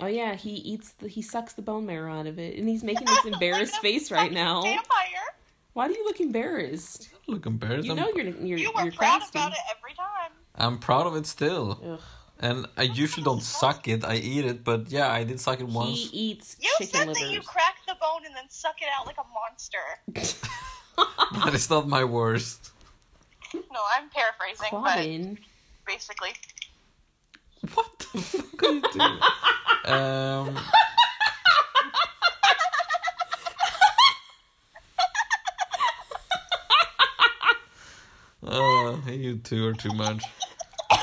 [0.00, 2.82] Oh yeah, he eats the he sucks the bone marrow out of it, and he's
[2.82, 4.62] making this embarrassed face right now.
[4.62, 5.26] Vampire.
[5.74, 7.08] Why do you look embarrassed?
[7.26, 7.86] Look embarrassed.
[7.86, 9.38] You I'm, know you're you're You were you're proud crafty.
[9.38, 10.32] about it every time.
[10.56, 11.80] I'm proud of it still.
[11.84, 12.00] Ugh.
[12.40, 14.04] And I usually don't suck it.
[14.04, 15.96] I eat it, but yeah, I did suck it He once.
[15.96, 17.22] He eats You chicken said livers.
[17.22, 20.36] that you crack the bone and then suck it out like a monster.
[21.44, 22.71] That is not my worst.
[23.54, 25.34] No, I'm paraphrasing, Robin.
[25.34, 26.30] but basically.
[27.74, 29.18] What the fuck are you doing?
[29.86, 30.58] um.
[38.44, 40.24] Oh, you two are too much.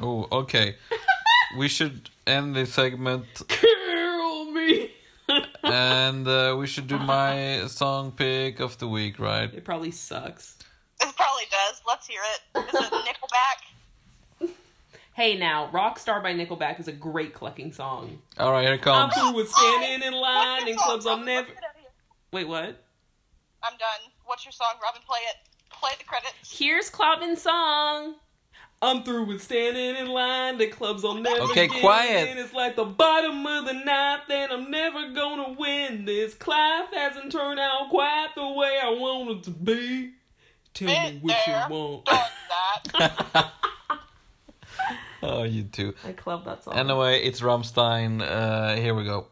[0.00, 0.76] oh, okay.
[1.58, 4.92] We should end this segment Kill me.
[5.70, 9.52] And uh, we should do my song pick of the week, right?
[9.52, 10.56] It probably sucks.
[11.00, 11.80] It probably does.
[11.86, 12.58] Let's hear it.
[12.68, 14.50] Is it Nickelback?
[15.12, 18.20] Hey now, Rockstar by Nickelback is a great clucking song.
[18.38, 18.96] All right, here it comes.
[18.96, 19.30] I'm comes.
[19.30, 21.48] through with standing in line in clubs I'll never.
[21.48, 21.90] Let's get out of here.
[22.32, 22.82] Wait, what?
[23.62, 24.12] I'm done.
[24.24, 25.02] What's your song, Robin?
[25.06, 25.36] Play it.
[25.72, 26.32] Play the credits.
[26.58, 28.14] Here's Cloudman's song.
[28.82, 30.56] I'm through with standing in line.
[30.56, 32.30] The clubs I'll never Okay, get quiet.
[32.30, 32.38] in.
[32.38, 36.06] It's like the bottom of the ninth, and I'm never gonna win.
[36.06, 40.12] This Clive hasn't turned out quite the way I want it to be.
[40.72, 42.06] Tell me Been what there, you want.
[42.06, 43.52] that.
[45.22, 45.94] Oh, you two.
[46.02, 46.72] I club that song.
[46.74, 48.22] Anyway, it's Rammstein.
[48.22, 49.26] Uh, here we go.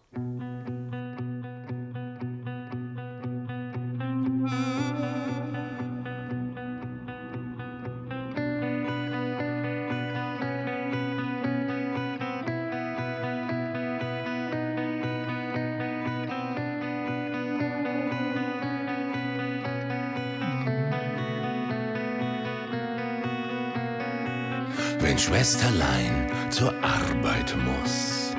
[25.38, 28.34] Schwesterlein zur Arbeit muss,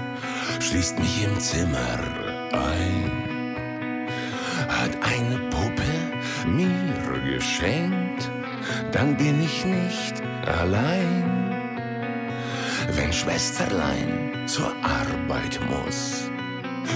[0.60, 1.98] schließt mich im Zimmer
[2.52, 4.06] ein.
[4.68, 5.82] Hat eine Puppe
[6.46, 8.30] mir geschenkt,
[8.92, 11.56] dann bin ich nicht allein.
[12.92, 16.30] Wenn Schwesterlein zur Arbeit muss,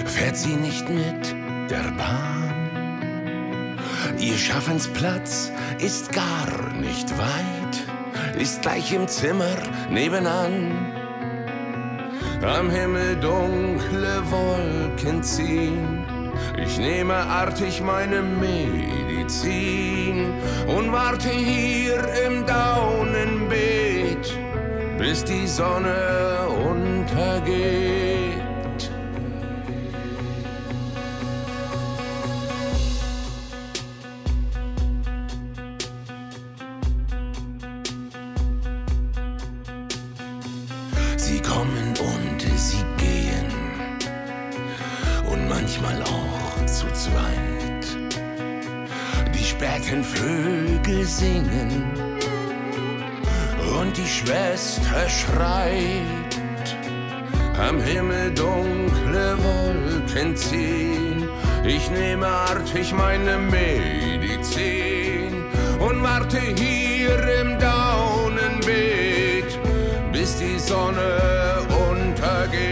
[0.04, 1.34] fährt sie nicht mit
[1.70, 3.80] der Bahn.
[4.20, 5.49] Ihr Schaffensplatz
[5.80, 7.83] ist gar nicht weit,
[8.36, 9.56] ist gleich im Zimmer
[9.90, 10.94] nebenan.
[12.42, 16.06] Am Himmel dunkle Wolken ziehen,
[16.62, 19.54] ich nehme artig meine Medizin
[20.68, 24.38] und warte hier im Daunenbeet,
[24.98, 28.03] bis die Sonne untergeht.
[51.24, 51.72] Singen
[53.80, 56.32] und die Schwester schreit.
[57.68, 61.30] Am Himmel dunkle Wolken ziehen.
[61.66, 65.32] Ich nehme artig meine Medizin
[65.80, 69.04] und warte hier im Daunenbeet
[70.42, 71.12] die Sonne
[71.90, 72.72] untergeht.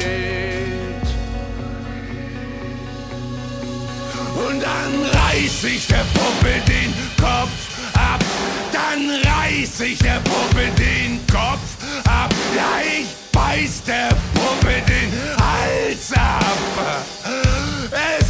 [4.45, 7.60] Und dann reiß ich der Puppe den Kopf.
[8.91, 11.77] Dann reiß ich der Puppe den Kopf
[12.09, 12.33] ab.
[12.53, 16.57] Ja, ich beiß der Puppe den Hals ab.
[18.19, 18.20] Es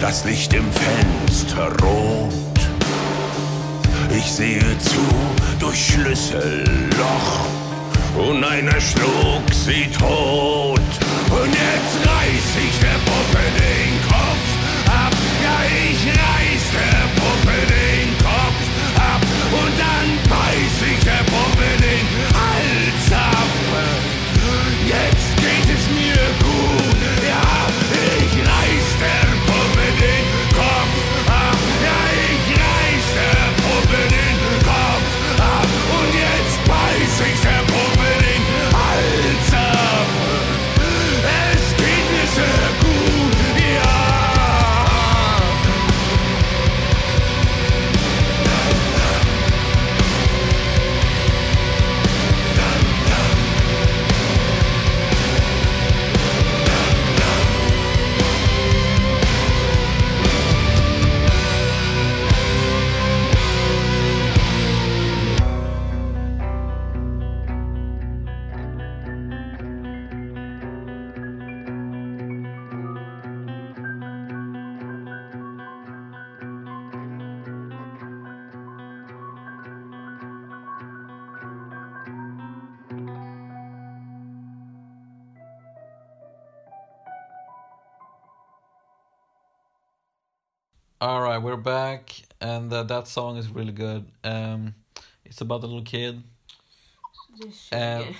[0.00, 2.30] das Licht im Fenster rot.
[4.16, 5.00] Ich sehe zu
[5.58, 7.46] durch Schlüsselloch
[8.16, 10.80] und einer schlug sie tot.
[11.30, 14.48] Und jetzt reiß ich der Puppe den Kopf
[14.86, 15.12] ab.
[15.42, 15.58] Ja,
[15.90, 17.07] ich reiß der
[91.00, 94.04] All right, we're back, and uh, that song is really good.
[94.24, 94.74] Um,
[95.24, 96.22] it's about a little kid.
[97.40, 98.14] Just Um,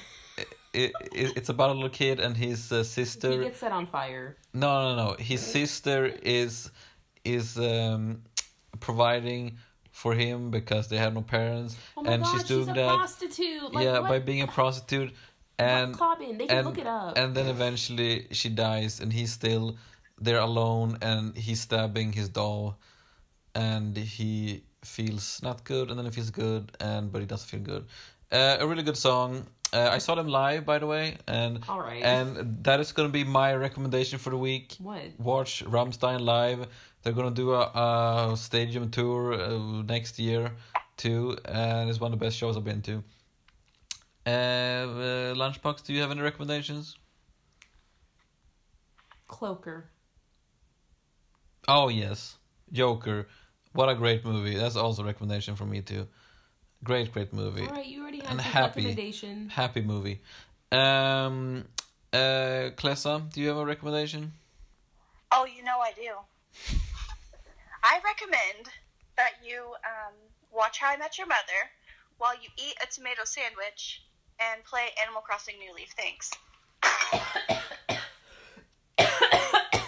[0.72, 2.79] it, it, it's about a little kid and his uh, it.
[2.79, 3.43] He sister.
[3.43, 4.37] gets set on fire.
[4.55, 5.16] No, no, no.
[5.18, 6.70] His sister is
[7.24, 8.22] is um,
[8.79, 9.59] providing
[9.91, 12.97] for him because they have no parents, Oh and god, she's doing a that.
[12.97, 13.72] prostitute.
[13.74, 14.09] Like, yeah, what?
[14.09, 15.12] by being a prostitute,
[15.59, 17.18] and Cobbin, they can and look it up.
[17.18, 19.76] and then eventually she dies, and he's still
[20.21, 22.79] there alone, and he's stabbing his doll,
[23.55, 27.61] and he feels not good, and then he feels good, and but he doesn't feel
[27.61, 27.87] good.
[28.31, 29.47] Uh, a really good song.
[29.73, 32.03] Uh, I saw them live, by the way, and All right.
[32.03, 34.77] and that is gonna be my recommendation for the week.
[34.79, 35.03] What?
[35.19, 36.66] Watch Rammstein live.
[37.03, 40.53] They're gonna do a, a stadium tour uh, next year
[40.97, 43.05] too, and it's one of the best shows I've been to.
[44.27, 46.97] Uh, uh, Lunchbox, do you have any recommendations?
[49.27, 49.91] Cloaker.
[51.69, 52.37] Oh yes,
[52.73, 53.29] Joker.
[53.73, 54.57] What a great movie.
[54.57, 56.09] That's also a recommendation for me too.
[56.83, 57.62] Great, great movie.
[57.62, 58.81] All right, you already had And your happy.
[58.81, 59.49] recommendation.
[59.51, 60.21] Happy movie.
[60.73, 61.64] Um,
[62.12, 64.33] uh, Clessa, do you have a recommendation?
[65.33, 66.12] Oh, you know I do.
[67.85, 68.69] I recommend
[69.16, 70.14] that you um,
[70.53, 71.71] watch How I Met Your Mother
[72.19, 74.03] while you eat a tomato sandwich
[74.41, 75.93] and play Animal Crossing New Leaf.
[75.97, 76.31] Thanks.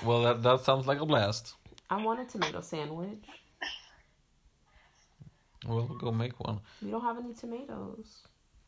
[0.02, 1.54] Well, that that sounds like a blast.
[1.90, 3.24] I want a tomato sandwich.
[5.66, 6.60] Well, go make one.
[6.80, 8.22] We don't have any tomatoes.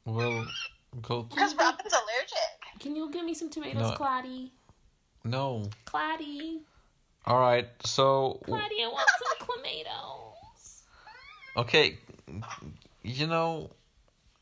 [0.04, 0.44] Well,
[1.00, 1.22] go.
[1.30, 2.80] Because Robin's allergic.
[2.80, 3.96] Can you give me some tomatoes, No.
[3.96, 4.50] Claddy?
[5.24, 5.70] No.
[5.86, 6.58] Claddy.
[7.24, 7.68] All right.
[7.84, 9.08] So Claddy, I want
[9.38, 10.82] some tomatoes.
[11.56, 11.98] okay,
[13.02, 13.70] you know.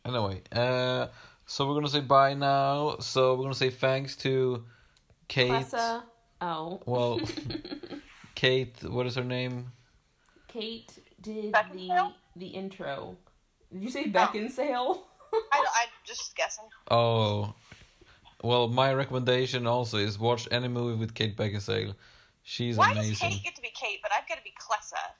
[0.05, 1.07] Anyway, uh,
[1.47, 2.97] so we're gonna say bye now.
[3.01, 4.64] So we're gonna say thanks to
[5.28, 5.51] Kate.
[5.51, 6.03] Clessa.
[6.41, 6.81] Oh.
[6.87, 7.20] Well,
[8.35, 8.76] Kate.
[8.83, 9.72] What is her name?
[10.49, 13.16] Kate did the the intro.
[13.72, 15.01] Did you say Beckinsale?
[15.33, 16.64] I, I'm just guessing.
[16.91, 17.55] Oh,
[18.43, 21.95] well, my recommendation also is watch any movie with Kate Beckinsale.
[22.43, 25.14] She's Why amazing does Kate get to be Kate, but I've got to be Clessa?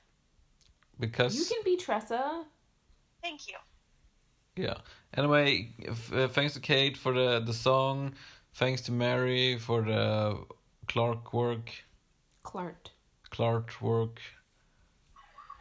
[0.99, 2.45] because you can be Tressa.
[3.21, 3.55] Thank you.
[4.55, 4.75] yeah.
[5.15, 8.13] Anyway, f- uh, thanks to Kate for the the song.
[8.53, 10.37] thanks to Mary for the
[10.87, 11.71] Clark work,
[12.43, 12.89] Clark.
[13.31, 14.19] Clark work,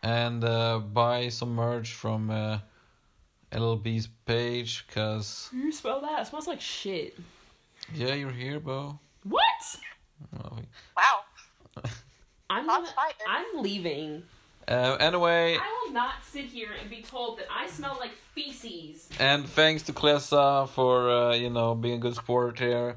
[0.03, 2.59] and uh, buy some merch from uh,
[3.53, 6.21] LLB's page, cause You smell that?
[6.23, 7.17] It smells like shit.
[7.95, 8.99] yeah, you're here, Bo.
[9.25, 9.43] What?
[10.45, 10.59] Oh,
[10.97, 11.85] Wow.
[12.51, 12.89] I'm gonna.
[13.29, 14.25] I'm leaving.
[14.67, 19.09] Uh, anyway, I will not sit here and be told that I smell like feces.
[19.19, 22.97] and thanks to Clessa for uh, you know being a good sport here.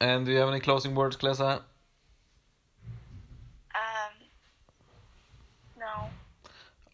[0.00, 1.62] And do you have any closing words, Clessa?
[3.74, 4.12] Um.
[5.78, 6.10] No.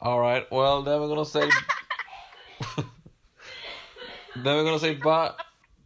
[0.02, 0.50] All right.
[0.50, 1.48] Well, then we're gonna say.
[2.76, 2.84] then
[4.44, 5.30] we're gonna say bye.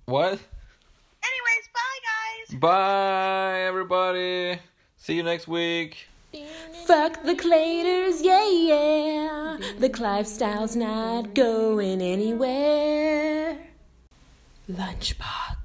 [0.07, 0.33] What?
[0.33, 2.01] Anyways, bye
[2.49, 2.59] guys.
[2.59, 4.59] Bye, everybody.
[4.97, 6.09] See you next week.
[6.87, 9.59] Fuck the Claters, yeah, yeah.
[9.79, 13.59] The Clive Style's not going anywhere.
[14.71, 15.55] Lunchbox.